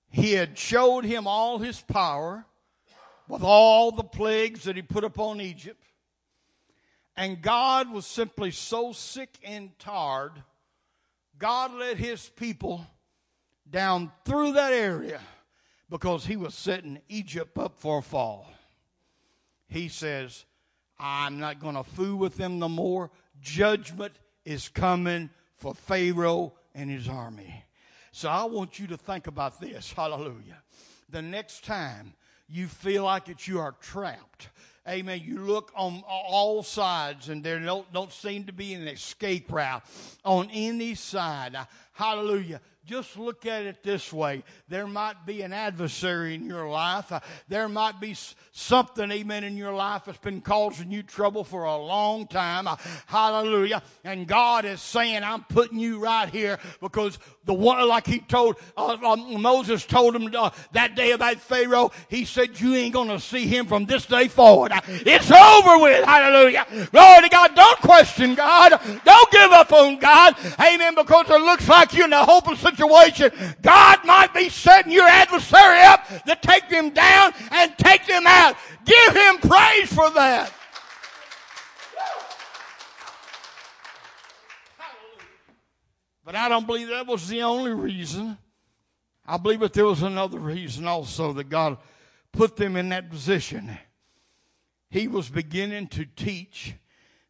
He 0.09 0.33
had 0.33 0.57
showed 0.57 1.05
him 1.05 1.27
all 1.27 1.59
his 1.59 1.79
power 1.81 2.45
with 3.27 3.43
all 3.43 3.91
the 3.91 4.03
plagues 4.03 4.63
that 4.63 4.75
he 4.75 4.81
put 4.81 5.03
upon 5.03 5.39
Egypt. 5.39 5.83
And 7.15 7.41
God 7.41 7.91
was 7.91 8.05
simply 8.05 8.51
so 8.51 8.91
sick 8.91 9.37
and 9.43 9.77
tired, 9.77 10.31
God 11.37 11.73
led 11.73 11.97
his 11.97 12.29
people 12.29 12.85
down 13.69 14.11
through 14.25 14.53
that 14.53 14.73
area 14.73 15.19
because 15.89 16.25
he 16.25 16.37
was 16.37 16.55
setting 16.55 16.99
Egypt 17.07 17.57
up 17.57 17.77
for 17.77 17.99
a 17.99 18.01
fall 18.01 18.47
he 19.69 19.87
says, 19.87 20.45
I'm 20.99 21.39
not 21.39 21.59
going 21.59 21.75
to 21.75 21.83
fool 21.83 22.17
with 22.17 22.35
them 22.35 22.59
no 22.59 22.69
more. 22.69 23.09
Judgment 23.41 24.13
is 24.45 24.67
coming 24.67 25.29
for 25.55 25.73
Pharaoh 25.73 26.53
and 26.75 26.89
his 26.89 27.07
army. 27.07 27.63
So 28.11 28.29
I 28.29 28.43
want 28.45 28.79
you 28.79 28.87
to 28.87 28.97
think 28.97 29.27
about 29.27 29.61
this. 29.61 29.93
Hallelujah. 29.93 30.61
The 31.09 31.21
next 31.21 31.63
time 31.63 32.13
you 32.47 32.67
feel 32.67 33.03
like 33.03 33.29
it, 33.29 33.47
you 33.47 33.59
are 33.59 33.75
trapped. 33.79 34.49
Amen. 34.87 35.21
You 35.23 35.39
look 35.39 35.71
on 35.75 36.03
all 36.07 36.63
sides 36.63 37.29
and 37.29 37.43
there 37.43 37.59
don't, 37.59 37.91
don't 37.93 38.11
seem 38.11 38.45
to 38.45 38.53
be 38.53 38.73
an 38.73 38.87
escape 38.87 39.51
route 39.51 39.83
on 40.25 40.49
any 40.51 40.95
side. 40.95 41.55
Hallelujah 41.93 42.59
just 42.89 43.19
look 43.19 43.45
at 43.45 43.67
it 43.67 43.83
this 43.83 44.11
way. 44.11 44.43
There 44.67 44.87
might 44.87 45.23
be 45.23 45.43
an 45.43 45.53
adversary 45.53 46.33
in 46.33 46.45
your 46.47 46.67
life. 46.67 47.11
Uh, 47.11 47.19
there 47.47 47.69
might 47.69 47.99
be 47.99 48.15
something, 48.51 49.11
amen, 49.11 49.43
in 49.43 49.55
your 49.55 49.73
life 49.73 50.05
that's 50.05 50.17
been 50.17 50.41
causing 50.41 50.91
you 50.91 51.03
trouble 51.03 51.43
for 51.43 51.65
a 51.65 51.77
long 51.77 52.25
time. 52.25 52.67
Uh, 52.67 52.77
hallelujah. 53.05 53.83
And 54.03 54.27
God 54.27 54.65
is 54.65 54.81
saying, 54.81 55.23
I'm 55.23 55.43
putting 55.43 55.77
you 55.77 55.99
right 55.99 56.29
here 56.29 56.57
because 56.81 57.19
the 57.49 57.53
one, 57.55 57.87
like 57.87 58.05
he 58.05 58.19
told, 58.19 58.57
uh, 58.77 58.95
um, 59.03 59.41
Moses 59.41 59.83
told 59.83 60.15
him 60.15 60.29
uh, 60.37 60.51
that 60.71 60.93
day 60.93 61.11
about 61.11 61.37
Pharaoh, 61.37 61.91
he 62.07 62.23
said, 62.23 62.59
you 62.59 62.75
ain't 62.75 62.93
going 62.93 63.07
to 63.07 63.19
see 63.19 63.47
him 63.47 63.65
from 63.65 63.85
this 63.85 64.05
day 64.05 64.27
forward. 64.27 64.71
It's 64.87 65.31
over 65.31 65.79
with. 65.81 66.05
Hallelujah. 66.05 66.67
Glory 66.91 67.23
to 67.23 67.29
God. 67.29 67.55
Don't 67.55 67.79
question 67.79 68.35
God. 68.35 68.79
Don't 69.03 69.31
give 69.31 69.51
up 69.51 69.73
on 69.73 69.97
God. 69.97 70.35
Amen. 70.61 70.93
Because 70.93 71.27
it 71.31 71.41
looks 71.41 71.67
like 71.67 71.91
you're 71.95 72.05
in 72.05 72.13
a 72.13 72.23
hopeless 72.23 72.59
situation, 72.59 73.31
God 73.63 74.05
might 74.05 74.31
be 74.31 74.47
setting 74.49 74.91
your 74.91 75.07
adversary 75.07 75.81
up 75.81 76.07
to 76.27 76.37
take 76.43 76.69
them 76.69 76.91
down 76.91 77.33
and 77.49 77.75
take 77.79 78.05
them 78.05 78.27
out. 78.27 78.57
Give 78.85 79.15
him 79.15 79.37
praise 79.39 79.91
for 79.91 80.11
that. 80.11 80.53
But 86.23 86.35
I 86.35 86.49
don't 86.49 86.67
believe 86.67 86.89
that 86.89 87.07
was 87.07 87.27
the 87.27 87.43
only 87.43 87.71
reason. 87.71 88.37
I 89.25 89.37
believe 89.37 89.59
that 89.61 89.73
there 89.73 89.85
was 89.85 90.01
another 90.01 90.39
reason 90.39 90.87
also 90.87 91.33
that 91.33 91.49
God 91.49 91.77
put 92.31 92.55
them 92.55 92.75
in 92.75 92.89
that 92.89 93.09
position. 93.09 93.77
He 94.89 95.07
was 95.07 95.29
beginning 95.29 95.87
to 95.89 96.05
teach 96.05 96.73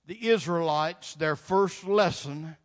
the 0.05 0.29
Israelites 0.29 1.13
their 1.13 1.35
first 1.35 1.85
lesson 1.85 2.55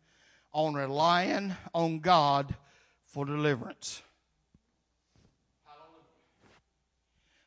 on 0.51 0.73
relying 0.73 1.53
on 1.73 1.99
God 1.99 2.55
for 3.03 3.25
deliverance. 3.25 4.01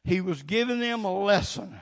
He 0.04 0.20
was 0.20 0.42
giving 0.42 0.80
them 0.80 1.04
a 1.04 1.24
lesson 1.24 1.80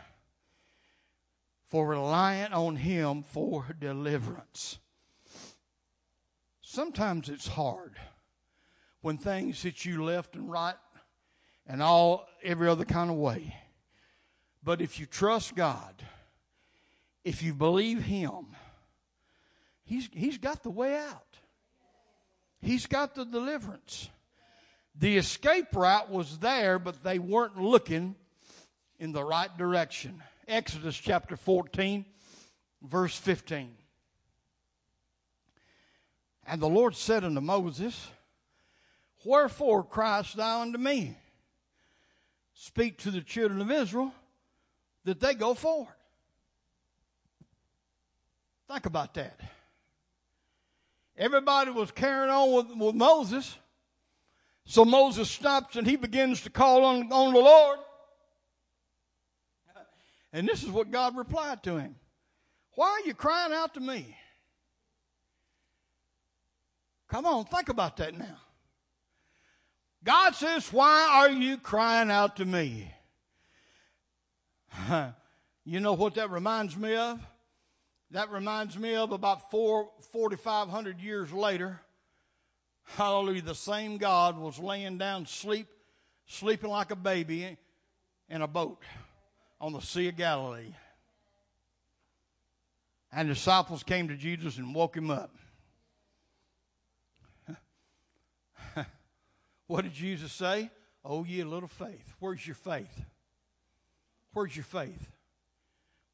for 1.66 1.86
relying 1.86 2.52
on 2.52 2.76
Him 2.76 3.22
for 3.22 3.66
deliverance. 3.78 4.78
Sometimes 6.76 7.30
it's 7.30 7.48
hard 7.48 7.94
when 9.00 9.16
things 9.16 9.62
hit 9.62 9.86
you 9.86 10.04
left 10.04 10.34
and 10.34 10.50
right 10.50 10.74
and 11.66 11.82
all 11.82 12.28
every 12.42 12.68
other 12.68 12.84
kind 12.84 13.08
of 13.08 13.16
way. 13.16 13.56
But 14.62 14.82
if 14.82 15.00
you 15.00 15.06
trust 15.06 15.54
God, 15.56 15.94
if 17.24 17.42
you 17.42 17.54
believe 17.54 18.02
Him, 18.02 18.48
He's, 19.84 20.10
he's 20.12 20.36
got 20.36 20.62
the 20.62 20.70
way 20.70 20.94
out. 20.94 21.38
He's 22.60 22.84
got 22.84 23.14
the 23.14 23.24
deliverance. 23.24 24.10
The 24.94 25.16
escape 25.16 25.74
route 25.74 26.10
was 26.10 26.40
there, 26.40 26.78
but 26.78 27.02
they 27.02 27.18
weren't 27.18 27.56
looking 27.56 28.16
in 28.98 29.12
the 29.12 29.24
right 29.24 29.56
direction. 29.56 30.22
Exodus 30.46 30.98
chapter 30.98 31.38
14, 31.38 32.04
verse 32.82 33.16
15. 33.16 33.70
And 36.46 36.62
the 36.62 36.68
Lord 36.68 36.94
said 36.94 37.24
unto 37.24 37.40
Moses, 37.40 38.08
Wherefore 39.24 39.82
criest 39.82 40.36
thou 40.36 40.62
unto 40.62 40.78
me? 40.78 41.16
Speak 42.54 42.98
to 42.98 43.10
the 43.10 43.20
children 43.20 43.60
of 43.60 43.70
Israel 43.70 44.12
that 45.04 45.20
they 45.20 45.34
go 45.34 45.54
forward. 45.54 45.94
Think 48.68 48.86
about 48.86 49.14
that. 49.14 49.38
Everybody 51.18 51.70
was 51.70 51.90
carrying 51.90 52.30
on 52.30 52.52
with, 52.52 52.76
with 52.76 52.94
Moses. 52.94 53.56
So 54.64 54.84
Moses 54.84 55.30
stops 55.30 55.76
and 55.76 55.86
he 55.86 55.96
begins 55.96 56.42
to 56.42 56.50
call 56.50 56.84
on, 56.84 57.12
on 57.12 57.32
the 57.32 57.40
Lord. 57.40 57.78
And 60.32 60.46
this 60.46 60.62
is 60.62 60.70
what 60.70 60.90
God 60.90 61.16
replied 61.16 61.62
to 61.62 61.78
him 61.78 61.96
Why 62.74 62.88
are 62.88 63.06
you 63.06 63.14
crying 63.14 63.52
out 63.52 63.74
to 63.74 63.80
me? 63.80 64.16
Come 67.08 67.26
on, 67.26 67.44
think 67.44 67.68
about 67.68 67.96
that 67.98 68.16
now. 68.16 68.38
God 70.02 70.34
says, 70.34 70.72
Why 70.72 71.08
are 71.12 71.30
you 71.30 71.56
crying 71.56 72.10
out 72.10 72.36
to 72.36 72.44
me? 72.44 72.92
you 75.64 75.80
know 75.80 75.94
what 75.94 76.14
that 76.14 76.30
reminds 76.30 76.76
me 76.76 76.94
of? 76.94 77.20
That 78.12 78.30
reminds 78.30 78.78
me 78.78 78.94
of 78.94 79.12
about 79.12 79.50
four, 79.50 79.90
4,500 80.12 81.00
years 81.00 81.32
later. 81.32 81.80
Hallelujah. 82.84 83.42
The 83.42 83.54
same 83.54 83.98
God 83.98 84.38
was 84.38 84.58
laying 84.58 84.96
down 84.96 85.26
sleep, 85.26 85.66
sleeping 86.26 86.70
like 86.70 86.92
a 86.92 86.96
baby 86.96 87.56
in 88.28 88.42
a 88.42 88.46
boat 88.46 88.80
on 89.60 89.72
the 89.72 89.80
Sea 89.80 90.08
of 90.08 90.16
Galilee. 90.16 90.72
And 93.12 93.28
disciples 93.28 93.82
came 93.82 94.08
to 94.08 94.16
Jesus 94.16 94.58
and 94.58 94.74
woke 94.74 94.96
him 94.96 95.10
up. 95.10 95.34
What 99.66 99.82
did 99.82 99.92
Jesus 99.92 100.32
say? 100.32 100.70
Oh, 101.04 101.24
ye 101.24 101.42
little 101.44 101.68
faith. 101.68 102.14
Where's 102.18 102.46
your 102.46 102.56
faith? 102.56 103.04
Where's 104.32 104.54
your 104.54 104.64
faith? 104.64 105.10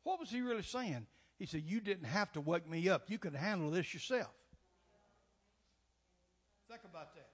What 0.05 0.21
was 0.21 0.31
he 0.31 0.41
really 0.41 0.63
saying? 0.63 1.07
He 1.39 1.47
said, 1.47 1.63
You 1.67 1.81
didn't 1.81 2.05
have 2.07 2.33
to 2.33 2.41
wake 2.41 2.69
me 2.69 2.89
up. 2.89 3.05
You 3.09 3.19
could 3.19 3.35
handle 3.35 3.71
this 3.71 3.93
yourself. 3.93 4.31
Think 6.69 6.83
about 6.85 7.15
that. 7.15 7.29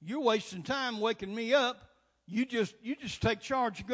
You're 0.00 0.20
wasting 0.20 0.62
time 0.62 1.00
waking 1.00 1.34
me 1.34 1.54
up. 1.54 1.88
You 2.26 2.46
just 2.46 2.74
you 2.82 2.94
just 2.96 3.20
take 3.20 3.40
charge. 3.40 3.84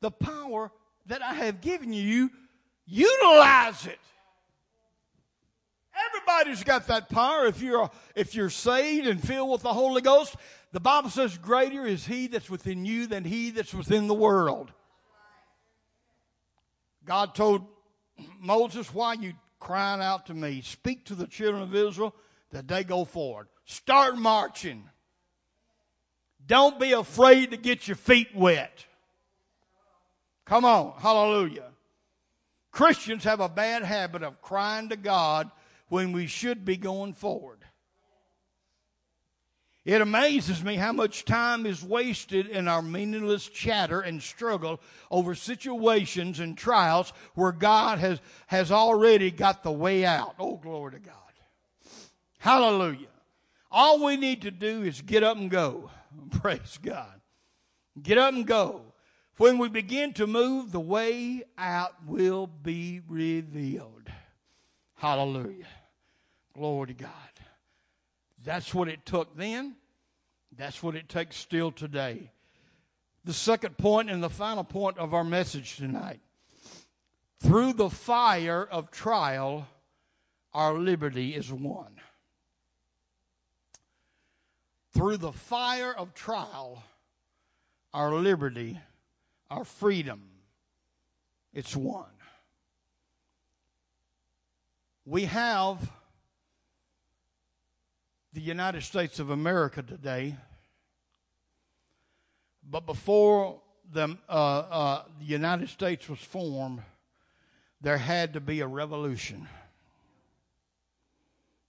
The 0.00 0.10
power 0.10 0.70
that 1.06 1.22
I 1.22 1.34
have 1.34 1.60
given 1.60 1.92
you, 1.92 2.30
utilize 2.86 3.86
it. 3.86 3.98
Everybody's 6.40 6.64
got 6.64 6.86
that 6.86 7.10
power 7.10 7.46
if 7.46 7.60
you're 7.60 7.90
if 8.14 8.34
you're 8.34 8.48
saved 8.48 9.06
and 9.06 9.22
filled 9.22 9.50
with 9.50 9.62
the 9.62 9.74
Holy 9.74 10.00
Ghost. 10.00 10.36
The 10.72 10.80
Bible 10.80 11.10
says, 11.10 11.36
"Greater 11.36 11.86
is 11.86 12.06
He 12.06 12.28
that's 12.28 12.48
within 12.48 12.86
you 12.86 13.06
than 13.06 13.24
He 13.24 13.50
that's 13.50 13.74
within 13.74 14.06
the 14.06 14.14
world." 14.14 14.72
God 17.04 17.34
told 17.34 17.66
Moses, 18.38 18.92
Why 18.94 19.08
are 19.08 19.14
you 19.16 19.34
crying 19.58 20.00
out 20.00 20.26
to 20.26 20.34
me? 20.34 20.62
Speak 20.62 21.04
to 21.06 21.14
the 21.14 21.26
children 21.26 21.62
of 21.62 21.74
Israel 21.74 22.14
that 22.52 22.68
they 22.68 22.84
go 22.84 23.04
forward. 23.04 23.48
Start 23.64 24.16
marching. 24.16 24.88
Don't 26.46 26.80
be 26.80 26.92
afraid 26.92 27.50
to 27.50 27.56
get 27.58 27.86
your 27.86 27.96
feet 27.96 28.34
wet. 28.34 28.86
Come 30.46 30.64
on, 30.64 30.94
hallelujah. 30.98 31.70
Christians 32.72 33.24
have 33.24 33.40
a 33.40 33.48
bad 33.48 33.82
habit 33.82 34.22
of 34.22 34.40
crying 34.40 34.88
to 34.88 34.96
God 34.96 35.50
when 35.90 36.12
we 36.12 36.26
should 36.26 36.64
be 36.64 36.78
going 36.78 37.12
forward. 37.12 37.58
It 39.84 40.00
amazes 40.00 40.62
me 40.62 40.76
how 40.76 40.92
much 40.92 41.24
time 41.24 41.64
is 41.66 41.82
wasted 41.82 42.46
in 42.46 42.68
our 42.68 42.82
meaningless 42.82 43.48
chatter 43.48 44.00
and 44.00 44.22
struggle 44.22 44.80
over 45.10 45.34
situations 45.34 46.38
and 46.38 46.56
trials 46.56 47.12
where 47.34 47.52
God 47.52 47.98
has, 47.98 48.20
has 48.46 48.70
already 48.70 49.30
got 49.30 49.62
the 49.62 49.72
way 49.72 50.04
out. 50.04 50.34
Oh, 50.38 50.56
glory 50.56 50.92
to 50.92 50.98
God. 50.98 51.14
Hallelujah. 52.38 53.08
All 53.70 54.04
we 54.04 54.16
need 54.16 54.42
to 54.42 54.50
do 54.50 54.82
is 54.82 55.00
get 55.00 55.22
up 55.22 55.36
and 55.36 55.50
go. 55.50 55.90
Praise 56.40 56.78
God. 56.80 57.20
Get 58.00 58.18
up 58.18 58.34
and 58.34 58.46
go. 58.46 58.82
When 59.38 59.56
we 59.56 59.70
begin 59.70 60.12
to 60.14 60.26
move, 60.26 60.70
the 60.70 60.80
way 60.80 61.44
out 61.56 61.94
will 62.06 62.46
be 62.46 63.00
revealed. 63.08 64.10
Hallelujah. 64.94 65.66
Glory 66.60 66.88
to 66.88 66.92
God. 66.92 67.10
That's 68.44 68.74
what 68.74 68.88
it 68.88 69.06
took 69.06 69.34
then. 69.34 69.76
That's 70.54 70.82
what 70.82 70.94
it 70.94 71.08
takes 71.08 71.36
still 71.36 71.72
today. 71.72 72.32
The 73.24 73.32
second 73.32 73.78
point 73.78 74.10
and 74.10 74.22
the 74.22 74.28
final 74.28 74.62
point 74.62 74.98
of 74.98 75.14
our 75.14 75.24
message 75.24 75.78
tonight. 75.78 76.20
Through 77.38 77.72
the 77.72 77.88
fire 77.88 78.62
of 78.62 78.90
trial, 78.90 79.68
our 80.52 80.74
liberty 80.74 81.34
is 81.34 81.50
won. 81.50 81.98
Through 84.92 85.16
the 85.16 85.32
fire 85.32 85.94
of 85.94 86.12
trial, 86.12 86.82
our 87.94 88.12
liberty, 88.12 88.78
our 89.50 89.64
freedom, 89.64 90.24
it's 91.54 91.74
won. 91.74 92.10
We 95.06 95.24
have 95.24 95.90
the 98.32 98.40
United 98.40 98.82
States 98.82 99.18
of 99.18 99.30
America 99.30 99.82
today, 99.82 100.36
but 102.68 102.86
before 102.86 103.60
the, 103.92 104.16
uh, 104.28 104.32
uh, 104.32 105.02
United 105.20 105.68
States 105.68 106.08
was 106.08 106.20
formed, 106.20 106.80
there 107.80 107.98
had 107.98 108.34
to 108.34 108.40
be 108.40 108.60
a 108.60 108.66
revolution. 108.66 109.48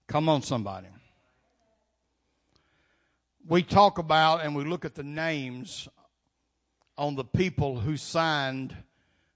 Come 0.08 0.30
on, 0.30 0.42
somebody. 0.42 0.88
We 3.48 3.64
talk 3.64 3.98
about 3.98 4.44
and 4.44 4.56
we 4.56 4.64
look 4.64 4.86
at 4.86 4.94
the 4.94 5.04
names 5.04 5.88
on 6.98 7.16
the 7.16 7.24
people 7.24 7.80
who 7.80 7.98
signed 7.98 8.76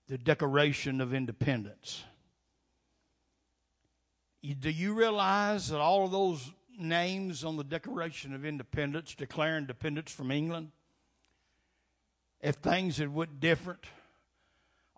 the 0.08 0.18
Declaration 0.18 1.02
of 1.02 1.14
Independence. 1.14 2.04
Do 4.60 4.70
you 4.70 4.94
realize 4.94 5.70
that 5.70 5.80
all 5.80 6.06
of 6.06 6.12
those 6.12 6.52
names 6.80 7.44
on 7.44 7.58
the 7.58 7.64
Declaration 7.64 8.34
of 8.34 8.46
Independence 8.46 9.16
declaring 9.16 9.60
independence 9.64 10.12
from 10.12 10.32
England? 10.32 10.72
If 12.42 12.56
things 12.56 12.98
had 12.98 13.14
went 13.14 13.40
different, 13.40 13.86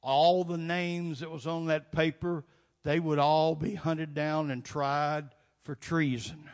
all 0.02 0.44
the 0.44 0.58
names 0.58 1.20
that 1.20 1.32
was 1.32 1.48
on 1.48 1.68
that 1.68 1.92
paper, 1.92 2.44
they 2.84 3.00
would 3.00 3.20
all 3.20 3.56
be 3.56 3.76
hunted 3.76 4.14
down 4.14 4.52
and 4.52 4.64
tried 4.64 5.30
for 5.62 5.76
treason. 5.76 6.50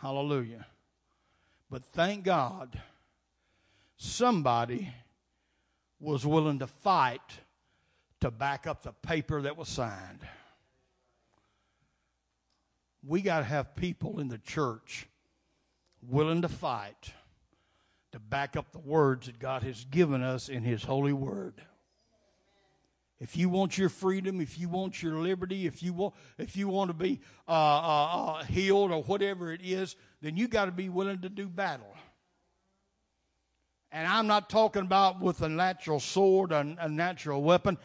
Hallelujah. 0.00 0.66
But 1.70 1.84
thank 1.84 2.24
God 2.24 2.80
somebody 3.96 4.92
was 5.98 6.26
willing 6.26 6.58
to 6.58 6.66
fight 6.66 7.40
to 8.20 8.30
back 8.30 8.66
up 8.66 8.82
the 8.82 8.92
paper 8.92 9.42
that 9.42 9.56
was 9.56 9.68
signed. 9.68 10.20
We 13.06 13.20
got 13.22 13.40
to 13.40 13.44
have 13.44 13.76
people 13.76 14.20
in 14.20 14.28
the 14.28 14.38
church 14.38 15.06
willing 16.02 16.42
to 16.42 16.48
fight 16.48 17.12
to 18.12 18.18
back 18.18 18.56
up 18.56 18.70
the 18.72 18.78
words 18.78 19.26
that 19.26 19.38
God 19.38 19.62
has 19.64 19.84
given 19.86 20.22
us 20.22 20.48
in 20.48 20.62
His 20.62 20.84
holy 20.84 21.12
word. 21.12 21.60
If 23.20 23.36
you 23.36 23.48
want 23.48 23.78
your 23.78 23.88
freedom, 23.88 24.40
if 24.40 24.58
you 24.58 24.68
want 24.68 25.02
your 25.02 25.14
liberty, 25.14 25.66
if 25.66 25.82
you 25.82 25.92
want, 25.92 26.14
if 26.38 26.56
you 26.56 26.68
want 26.68 26.90
to 26.90 26.94
be 26.94 27.20
uh, 27.48 27.52
uh, 27.52 28.16
uh, 28.16 28.44
healed 28.44 28.90
or 28.90 29.02
whatever 29.02 29.52
it 29.52 29.60
is, 29.62 29.96
then 30.20 30.36
you 30.36 30.48
got 30.48 30.66
to 30.66 30.72
be 30.72 30.88
willing 30.88 31.20
to 31.22 31.28
do 31.28 31.48
battle. 31.48 31.94
And 33.92 34.06
I'm 34.08 34.26
not 34.26 34.50
talking 34.50 34.82
about 34.82 35.20
with 35.20 35.42
a 35.42 35.48
natural 35.48 36.00
sword, 36.00 36.52
a, 36.52 36.76
a 36.78 36.88
natural 36.88 37.42
weapon. 37.42 37.78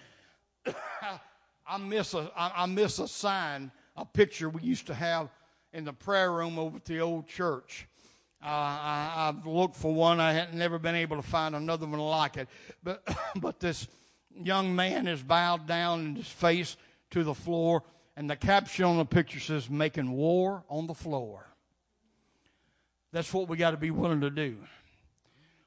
I 0.66 1.78
miss 1.78 2.16
a 2.16 2.32
I 2.36 2.66
miss 2.66 2.98
a 2.98 3.08
sign, 3.08 3.72
a 4.00 4.06
picture 4.06 4.50
we 4.50 4.62
used 4.62 4.88
to 4.88 4.94
have 4.94 5.30
in 5.74 5.84
the 5.84 5.94
prayer 5.94 6.32
room 6.32 6.58
over 6.58 6.78
at 6.78 6.86
the 6.86 7.00
old 7.00 7.28
church. 7.28 7.88
Uh, 8.42 8.48
I, 8.48 9.34
have 9.36 9.46
looked 9.46 9.76
for 9.76 9.94
one. 9.94 10.22
I 10.22 10.32
had 10.32 10.54
never 10.54 10.80
been 10.80 10.96
able 10.96 11.18
to 11.18 11.22
find 11.22 11.56
another 11.56 11.86
one 11.86 12.00
like 12.00 12.38
it. 12.38 12.48
But 12.82 13.06
but 13.36 13.60
this 13.60 13.88
young 14.34 14.74
man 14.76 15.08
is 15.08 15.22
bowed 15.22 15.68
down 15.68 16.00
in 16.06 16.16
his 16.16 16.28
face 16.28 16.78
to 17.12 17.24
the 17.24 17.34
floor, 17.34 17.84
and 18.16 18.30
the 18.30 18.38
caption 18.38 18.86
on 18.86 18.98
the 18.98 19.06
picture 19.06 19.42
says, 19.42 19.70
"Making 19.70 20.12
war 20.12 20.64
on 20.70 20.88
the 20.88 20.94
floor." 20.94 21.46
That's 23.12 23.34
what 23.34 23.50
we 23.50 23.58
got 23.58 23.72
to 23.72 23.78
be 23.78 23.92
willing 23.92 24.22
to 24.22 24.30
do. 24.30 24.58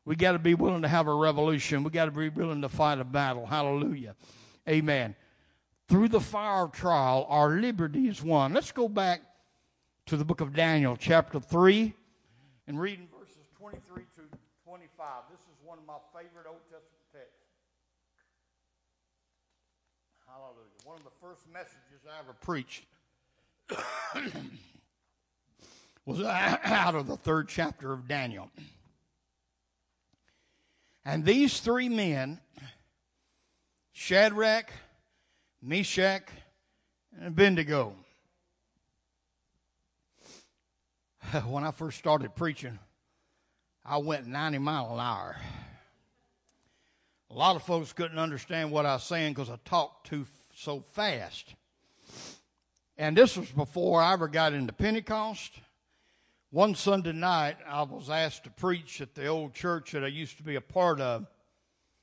We 0.04 0.16
got 0.16 0.32
to 0.32 0.38
be 0.38 0.54
willing 0.54 0.82
to 0.82 0.88
have 0.88 1.08
a 1.08 1.14
revolution. 1.14 1.84
We 1.84 1.90
got 1.90 2.06
to 2.06 2.10
be 2.10 2.28
willing 2.28 2.62
to 2.62 2.68
fight 2.68 2.98
a 2.98 3.04
battle. 3.04 3.44
Hallelujah. 3.46 4.16
Amen. 4.68 5.14
Through 5.88 6.08
the 6.08 6.20
fire 6.20 6.64
of 6.64 6.72
trial, 6.72 7.26
our 7.28 7.50
liberty 7.50 8.08
is 8.08 8.22
won. 8.22 8.54
Let's 8.54 8.72
go 8.72 8.88
back 8.88 9.20
to 10.06 10.16
the 10.16 10.24
book 10.24 10.40
of 10.40 10.54
Daniel, 10.54 10.96
chapter 10.96 11.38
3, 11.38 11.92
and 12.66 12.80
reading 12.80 13.06
verses 13.18 13.46
23 13.58 14.04
to 14.16 14.22
25. 14.64 15.06
This 15.30 15.40
is 15.40 15.58
one 15.64 15.78
of 15.78 15.86
my 15.86 15.98
favorite 16.12 16.46
Old 16.48 16.62
Testament 16.70 17.04
texts. 17.12 17.36
Hallelujah. 20.26 20.56
One 20.84 20.96
of 20.96 21.04
the 21.04 21.10
first 21.20 21.42
messages 21.52 22.06
I 22.06 22.18
ever 22.20 22.32
preached 22.40 22.86
was 26.06 26.22
out 26.22 26.94
of 26.94 27.06
the 27.06 27.16
third 27.16 27.48
chapter 27.48 27.92
of 27.92 28.08
Daniel. 28.08 28.50
And 31.04 31.24
these 31.24 31.60
three 31.60 31.88
men, 31.88 32.40
Shadrach, 33.92 34.72
Meshach, 35.62 36.28
and 37.16 37.28
Abednego, 37.28 37.94
when 41.46 41.62
I 41.62 41.70
first 41.70 41.98
started 41.98 42.34
preaching, 42.34 42.78
I 43.84 43.98
went 43.98 44.26
90 44.26 44.58
mile 44.58 44.92
an 44.94 45.00
hour. 45.00 45.36
A 47.30 47.34
lot 47.34 47.56
of 47.56 47.62
folks 47.62 47.92
couldn't 47.92 48.18
understand 48.18 48.72
what 48.72 48.86
I 48.86 48.94
was 48.94 49.04
saying 49.04 49.34
because 49.34 49.48
I 49.48 49.58
talked 49.64 50.08
too 50.08 50.26
so 50.54 50.80
fast. 50.80 51.54
And 52.98 53.16
this 53.16 53.36
was 53.36 53.50
before 53.50 54.02
I 54.02 54.12
ever 54.12 54.28
got 54.28 54.52
into 54.52 54.72
Pentecost 54.72 55.52
one 56.52 56.74
Sunday 56.74 57.12
night, 57.12 57.56
I 57.66 57.82
was 57.82 58.10
asked 58.10 58.44
to 58.44 58.50
preach 58.50 59.00
at 59.00 59.14
the 59.14 59.26
old 59.26 59.54
church 59.54 59.92
that 59.92 60.04
I 60.04 60.08
used 60.08 60.36
to 60.36 60.42
be 60.42 60.56
a 60.56 60.60
part 60.60 61.00
of, 61.00 61.26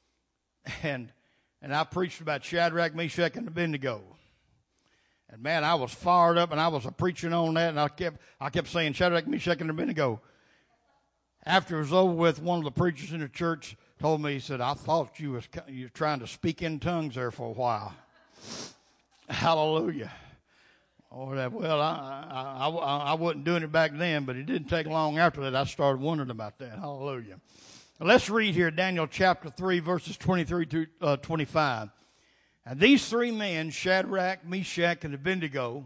and 0.84 1.12
and 1.62 1.76
I 1.76 1.84
preached 1.84 2.22
about 2.22 2.44
Shadrach, 2.44 2.96
Meshach, 2.96 3.36
and 3.36 3.48
Abednego. 3.48 4.02
And 5.30 5.44
man, 5.44 5.64
I 5.64 5.76
was 5.76 5.92
fired 5.92 6.38
up, 6.38 6.52
and 6.52 6.60
I 6.60 6.70
was 6.70 6.86
a 6.86 6.92
preaching 6.92 7.34
on 7.34 7.54
that, 7.56 7.70
and 7.70 7.80
I 7.80 7.88
kept 7.88 8.20
I 8.40 8.50
kept 8.50 8.68
saying 8.68 8.94
Shadrach, 8.94 9.28
Meshach, 9.28 9.62
and 9.62 9.70
Abednego. 9.70 10.22
After 11.46 11.78
it 11.78 11.82
was 11.82 11.94
over 11.94 12.14
with, 12.14 12.42
one 12.42 12.60
of 12.60 12.66
the 12.66 12.72
preachers 12.72 13.14
in 13.14 13.22
the 13.22 13.30
church 13.30 13.78
told 14.00 14.22
me, 14.22 14.34
he 14.34 14.40
said, 14.40 14.62
"I 14.62 14.74
thought 14.74 15.20
you 15.20 15.32
was 15.32 15.48
you 15.68 15.90
trying 15.90 16.20
to 16.20 16.28
speak 16.28 16.62
in 16.62 16.80
tongues 16.80 17.16
there 17.16 17.32
for 17.32 17.50
a 17.50 17.54
while." 17.54 17.94
Hallelujah. 19.30 20.12
Or 21.12 21.36
that, 21.36 21.52
well, 21.52 21.82
I, 21.82 22.28
I, 22.30 22.68
I, 22.70 22.98
I 22.98 23.14
wasn't 23.14 23.44
doing 23.44 23.64
it 23.64 23.72
back 23.72 23.92
then, 23.96 24.26
but 24.26 24.36
it 24.36 24.46
didn't 24.46 24.68
take 24.68 24.86
long 24.86 25.18
after 25.18 25.42
that 25.42 25.56
I 25.56 25.64
started 25.64 26.02
wondering 26.02 26.30
about 26.30 26.60
that. 26.60 26.78
Hallelujah. 26.78 27.40
Let's 28.02 28.30
read 28.30 28.56
here 28.56 28.72
Daniel 28.72 29.08
chapter 29.08 29.50
3, 29.50 29.80
verses 29.80 30.16
23 30.16 30.66
to 30.68 30.88
uh, 31.02 31.18
25. 31.18 31.90
And 32.66 32.80
these 32.80 33.06
three 33.10 33.30
men, 33.30 33.72
Shadrach, 33.72 34.46
Meshach, 34.46 35.04
and 35.04 35.14
Abednego, 35.14 35.84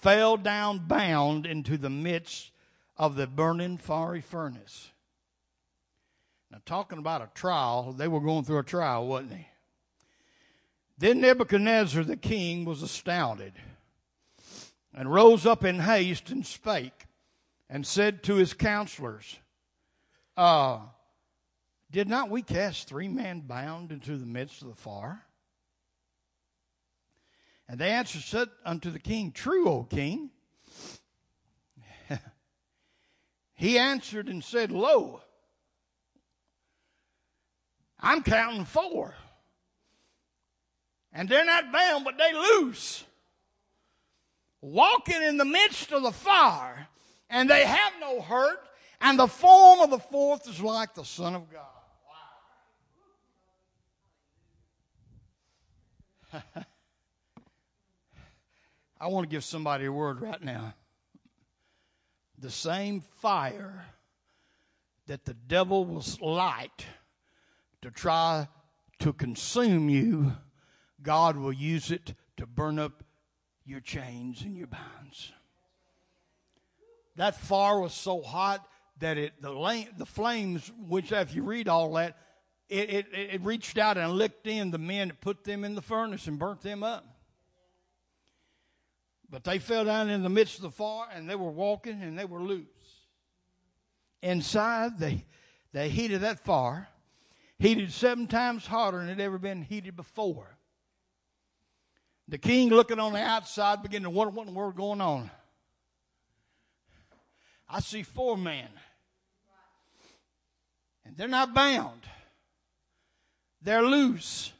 fell 0.00 0.36
down 0.36 0.88
bound 0.88 1.46
into 1.46 1.78
the 1.78 1.88
midst 1.88 2.50
of 2.96 3.14
the 3.14 3.28
burning 3.28 3.78
fiery 3.78 4.20
furnace. 4.20 4.90
Now, 6.50 6.58
talking 6.66 6.98
about 6.98 7.22
a 7.22 7.30
trial, 7.36 7.92
they 7.92 8.08
were 8.08 8.20
going 8.20 8.42
through 8.42 8.58
a 8.58 8.64
trial, 8.64 9.06
wasn't 9.06 9.30
they? 9.30 9.46
Then 10.98 11.20
Nebuchadnezzar 11.20 12.02
the 12.02 12.16
king 12.16 12.64
was 12.64 12.82
astounded 12.82 13.52
and 14.92 15.12
rose 15.12 15.46
up 15.46 15.62
in 15.62 15.78
haste 15.78 16.30
and 16.30 16.44
spake 16.44 17.06
and 17.70 17.86
said 17.86 18.24
to 18.24 18.34
his 18.34 18.54
counselors, 18.54 19.38
uh, 20.36 20.80
Did 21.92 22.08
not 22.08 22.30
we 22.30 22.40
cast 22.42 22.88
three 22.88 23.06
men 23.06 23.40
bound 23.40 23.92
into 23.92 24.16
the 24.16 24.26
midst 24.26 24.62
of 24.62 24.68
the 24.68 24.74
fire? 24.74 25.22
And 27.68 27.78
they 27.78 27.90
answered 27.90 28.22
said 28.22 28.48
unto 28.64 28.90
the 28.90 28.98
king, 28.98 29.30
True, 29.30 29.68
O 29.68 29.84
king. 29.84 30.30
he 33.54 33.78
answered 33.78 34.28
and 34.28 34.42
said, 34.42 34.72
Lo, 34.72 35.20
I'm 38.00 38.22
counting 38.22 38.64
four. 38.64 39.14
And 41.12 41.28
they're 41.28 41.44
not 41.44 41.70
bound, 41.70 42.04
but 42.04 42.16
they 42.16 42.32
loose 42.32 43.04
walking 44.62 45.20
in 45.20 45.36
the 45.36 45.44
midst 45.44 45.92
of 45.92 46.02
the 46.02 46.12
fire, 46.12 46.86
and 47.28 47.50
they 47.50 47.66
have 47.66 47.92
no 48.00 48.22
hurt, 48.22 48.60
and 49.00 49.18
the 49.18 49.26
form 49.26 49.80
of 49.80 49.90
the 49.90 49.98
fourth 49.98 50.48
is 50.48 50.60
like 50.60 50.94
the 50.94 51.04
Son 51.04 51.34
of 51.34 51.52
God. 51.52 51.81
I 59.00 59.06
want 59.08 59.28
to 59.28 59.34
give 59.34 59.44
somebody 59.44 59.86
a 59.86 59.92
word 59.92 60.20
right 60.20 60.42
now. 60.42 60.74
The 62.38 62.50
same 62.50 63.00
fire 63.20 63.86
that 65.06 65.24
the 65.24 65.34
devil 65.34 65.84
will 65.84 66.04
light 66.20 66.86
to 67.82 67.90
try 67.90 68.48
to 69.00 69.12
consume 69.12 69.88
you, 69.88 70.32
God 71.02 71.36
will 71.36 71.52
use 71.52 71.90
it 71.90 72.14
to 72.36 72.46
burn 72.46 72.78
up 72.78 73.02
your 73.64 73.80
chains 73.80 74.42
and 74.42 74.56
your 74.56 74.68
bonds. 74.68 75.32
That 77.16 77.34
fire 77.34 77.80
was 77.80 77.92
so 77.92 78.22
hot 78.22 78.66
that 79.00 79.18
it 79.18 79.42
the, 79.42 79.86
the 79.98 80.06
flames, 80.06 80.70
which 80.88 81.12
if 81.12 81.34
you 81.34 81.42
read 81.42 81.68
all 81.68 81.92
that, 81.94 82.16
it, 82.72 83.06
it, 83.12 83.34
it 83.34 83.40
reached 83.42 83.76
out 83.76 83.98
and 83.98 84.12
licked 84.12 84.46
in 84.46 84.70
the 84.70 84.78
men 84.78 85.08
that 85.08 85.20
put 85.20 85.44
them 85.44 85.64
in 85.64 85.74
the 85.74 85.82
furnace 85.82 86.26
and 86.26 86.38
burnt 86.38 86.62
them 86.62 86.82
up. 86.82 87.06
But 89.28 89.44
they 89.44 89.58
fell 89.58 89.84
down 89.84 90.10
in 90.10 90.22
the 90.22 90.28
midst 90.28 90.56
of 90.56 90.62
the 90.62 90.70
fire 90.70 91.06
and 91.12 91.28
they 91.28 91.34
were 91.34 91.50
walking 91.50 92.02
and 92.02 92.18
they 92.18 92.24
were 92.24 92.40
loose. 92.40 92.66
Inside, 94.22 94.98
the, 94.98 95.20
the 95.72 95.88
heat 95.88 96.12
of 96.12 96.20
that 96.20 96.40
fire 96.40 96.88
heated 97.58 97.92
seven 97.92 98.26
times 98.26 98.66
hotter 98.66 98.98
than 98.98 99.08
it 99.08 99.18
had 99.18 99.20
ever 99.20 99.38
been 99.38 99.62
heated 99.62 99.96
before. 99.96 100.58
The 102.28 102.38
king, 102.38 102.70
looking 102.70 102.98
on 102.98 103.12
the 103.12 103.20
outside, 103.20 103.82
began 103.82 104.02
to 104.02 104.10
wonder 104.10 104.32
what 104.32 104.46
in 104.46 104.52
the 104.54 104.58
world 104.58 104.76
going 104.76 105.00
on. 105.00 105.30
I 107.68 107.80
see 107.80 108.02
four 108.02 108.36
men, 108.36 108.68
and 111.04 111.16
they're 111.16 111.28
not 111.28 111.54
bound, 111.54 112.02
they're 113.62 113.82
loose. 113.82 114.52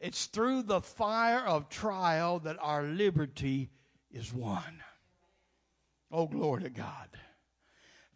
It's 0.00 0.26
through 0.26 0.62
the 0.62 0.80
fire 0.80 1.44
of 1.44 1.68
trial 1.68 2.38
that 2.40 2.56
our 2.60 2.82
liberty 2.82 3.70
is 4.10 4.32
won. 4.32 4.82
Oh, 6.10 6.26
glory 6.26 6.62
to 6.64 6.70
God. 6.70 7.08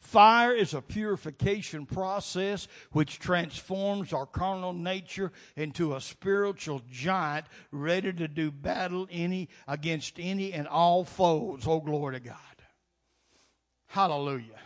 Fire 0.01 0.55
is 0.55 0.73
a 0.73 0.81
purification 0.81 1.85
process 1.85 2.69
which 2.91 3.19
transforms 3.19 4.15
our 4.15 4.25
carnal 4.25 4.73
nature 4.73 5.31
into 5.57 5.95
a 5.95 6.01
spiritual 6.01 6.81
giant 6.91 7.45
ready 7.71 8.11
to 8.15 8.27
do 8.27 8.51
battle 8.51 9.07
any 9.11 9.51
against 9.69 10.15
any 10.19 10.55
and 10.55 10.67
all 10.67 11.05
foes. 11.05 11.65
Oh 11.67 11.81
glory 11.81 12.15
to 12.15 12.21
God. 12.21 12.37
Hallelujah. 13.89 14.59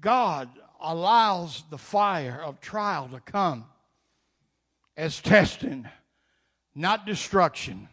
God 0.00 0.50
allows 0.82 1.64
the 1.70 1.78
fire 1.78 2.40
of 2.42 2.60
trial 2.60 3.08
to 3.08 3.20
come 3.20 3.64
as 4.96 5.20
testing, 5.20 5.88
not 6.74 7.06
destruction. 7.06 7.88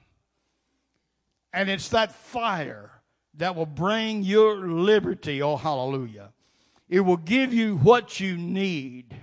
And 1.54 1.70
it's 1.70 1.90
that 1.90 2.12
fire 2.12 2.92
that 3.36 3.56
will 3.56 3.66
bring 3.66 4.24
your 4.24 4.68
liberty. 4.68 5.42
Oh, 5.42 5.56
hallelujah. 5.56 6.32
It 6.88 7.02
will 7.02 7.18
give 7.18 7.54
you 7.54 7.78
what 7.78 8.20
you 8.20 8.38
need. 8.38 9.16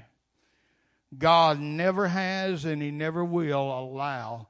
God 1.16 1.60
never 1.60 2.08
has 2.08 2.64
and 2.64 2.80
He 2.80 2.90
never 2.90 3.24
will 3.24 3.78
allow 3.78 4.48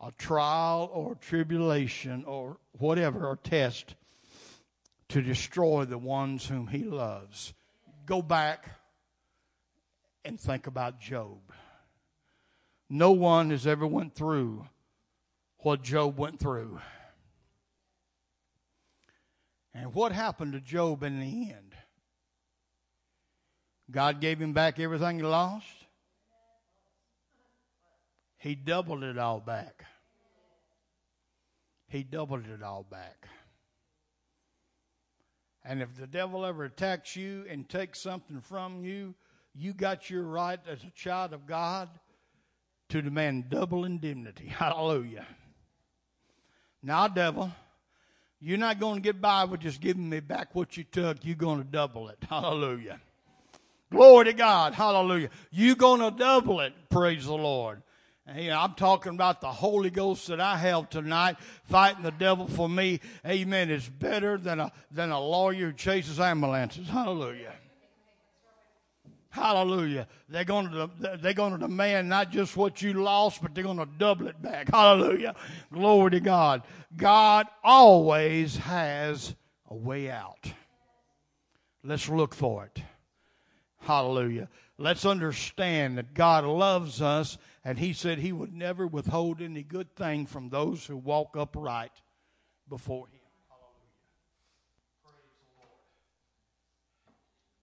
a 0.00 0.10
trial 0.12 0.90
or 0.92 1.14
tribulation 1.16 2.24
or 2.24 2.56
whatever 2.78 3.26
or 3.26 3.36
test 3.36 3.94
to 5.08 5.22
destroy 5.22 5.84
the 5.84 5.98
ones 5.98 6.46
whom 6.46 6.66
He 6.66 6.84
loves. 6.84 7.54
Go 8.04 8.22
back 8.22 8.68
and 10.24 10.38
think 10.38 10.66
about 10.66 11.00
Job. 11.00 11.38
No 12.88 13.12
one 13.12 13.50
has 13.50 13.66
ever 13.66 13.86
went 13.86 14.14
through 14.14 14.66
what 15.58 15.82
Job 15.82 16.18
went 16.18 16.38
through. 16.38 16.80
And 19.74 19.94
what 19.94 20.12
happened 20.12 20.52
to 20.52 20.60
Job 20.60 21.02
in 21.02 21.20
the 21.20 21.50
end? 21.52 21.74
God 23.90 24.20
gave 24.20 24.40
him 24.40 24.52
back 24.52 24.78
everything 24.78 25.16
he 25.18 25.22
lost. 25.22 25.66
He 28.38 28.54
doubled 28.54 29.04
it 29.04 29.18
all 29.18 29.40
back. 29.40 29.84
He 31.88 32.02
doubled 32.02 32.46
it 32.46 32.62
all 32.62 32.82
back. 32.82 33.28
And 35.64 35.80
if 35.80 35.94
the 35.94 36.06
devil 36.06 36.44
ever 36.44 36.64
attacks 36.64 37.14
you 37.14 37.44
and 37.48 37.68
takes 37.68 38.00
something 38.00 38.40
from 38.40 38.84
you, 38.84 39.14
you 39.54 39.72
got 39.72 40.10
your 40.10 40.22
right 40.22 40.58
as 40.66 40.82
a 40.82 40.90
child 40.90 41.32
of 41.32 41.46
God 41.46 41.88
to 42.88 43.02
demand 43.02 43.48
double 43.50 43.84
indemnity. 43.84 44.46
Hallelujah. 44.48 45.26
Now, 46.82 47.06
devil, 47.06 47.52
you're 48.40 48.58
not 48.58 48.80
going 48.80 48.96
to 48.96 49.00
get 49.00 49.20
by 49.20 49.44
with 49.44 49.60
just 49.60 49.80
giving 49.80 50.08
me 50.08 50.20
back 50.20 50.54
what 50.54 50.76
you 50.76 50.84
took. 50.84 51.24
You're 51.24 51.36
going 51.36 51.58
to 51.58 51.64
double 51.64 52.08
it. 52.08 52.18
Hallelujah. 52.28 53.00
Glory 53.90 54.24
to 54.24 54.32
God. 54.32 54.74
Hallelujah. 54.74 55.30
You're 55.50 55.76
going 55.76 56.00
to 56.00 56.10
double 56.10 56.60
it. 56.60 56.72
Praise 56.90 57.26
the 57.26 57.34
Lord. 57.34 57.82
And, 58.26 58.52
I'm 58.52 58.74
talking 58.74 59.14
about 59.14 59.40
the 59.40 59.48
Holy 59.48 59.90
Ghost 59.90 60.28
that 60.28 60.40
I 60.40 60.56
have 60.56 60.90
tonight, 60.90 61.36
fighting 61.64 62.02
the 62.02 62.12
devil 62.12 62.46
for 62.46 62.68
me. 62.68 63.00
Amen. 63.26 63.70
It's 63.70 63.88
better 63.88 64.38
than 64.38 64.60
a, 64.60 64.72
than 64.90 65.10
a 65.10 65.20
lawyer 65.20 65.66
who 65.66 65.72
chases 65.72 66.20
ambulances. 66.20 66.88
Hallelujah. 66.88 67.52
Hallelujah. 69.30 70.06
They're 70.28 70.44
going 70.44 70.70
to 70.70 70.90
they're 71.16 71.32
going 71.32 71.52
to 71.52 71.58
demand 71.58 72.10
not 72.10 72.30
just 72.30 72.54
what 72.54 72.82
you 72.82 72.92
lost, 72.92 73.40
but 73.40 73.54
they're 73.54 73.64
going 73.64 73.78
to 73.78 73.88
double 73.96 74.26
it 74.28 74.40
back. 74.42 74.68
Hallelujah. 74.70 75.34
Glory 75.72 76.10
to 76.10 76.20
God. 76.20 76.62
God 76.94 77.46
always 77.64 78.58
has 78.58 79.34
a 79.70 79.74
way 79.74 80.10
out. 80.10 80.52
Let's 81.82 82.10
look 82.10 82.34
for 82.34 82.66
it. 82.66 82.82
Hallelujah. 83.80 84.50
Let's 84.78 85.04
understand 85.04 85.98
that 85.98 86.14
God 86.14 86.44
loves 86.44 87.00
us 87.00 87.38
and 87.64 87.78
he 87.78 87.92
said 87.92 88.18
he 88.18 88.32
would 88.32 88.52
never 88.52 88.86
withhold 88.86 89.40
any 89.40 89.62
good 89.62 89.94
thing 89.94 90.26
from 90.26 90.48
those 90.48 90.86
who 90.86 90.96
walk 90.96 91.36
upright 91.36 91.92
before 92.68 93.08
him. 93.08 93.21